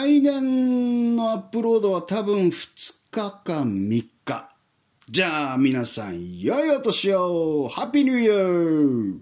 [0.02, 2.52] 来年のアップロードは多分2
[3.12, 4.10] 日か3日。
[5.08, 9.20] じゃあ皆さん、良いお年をハッピーニューイヤー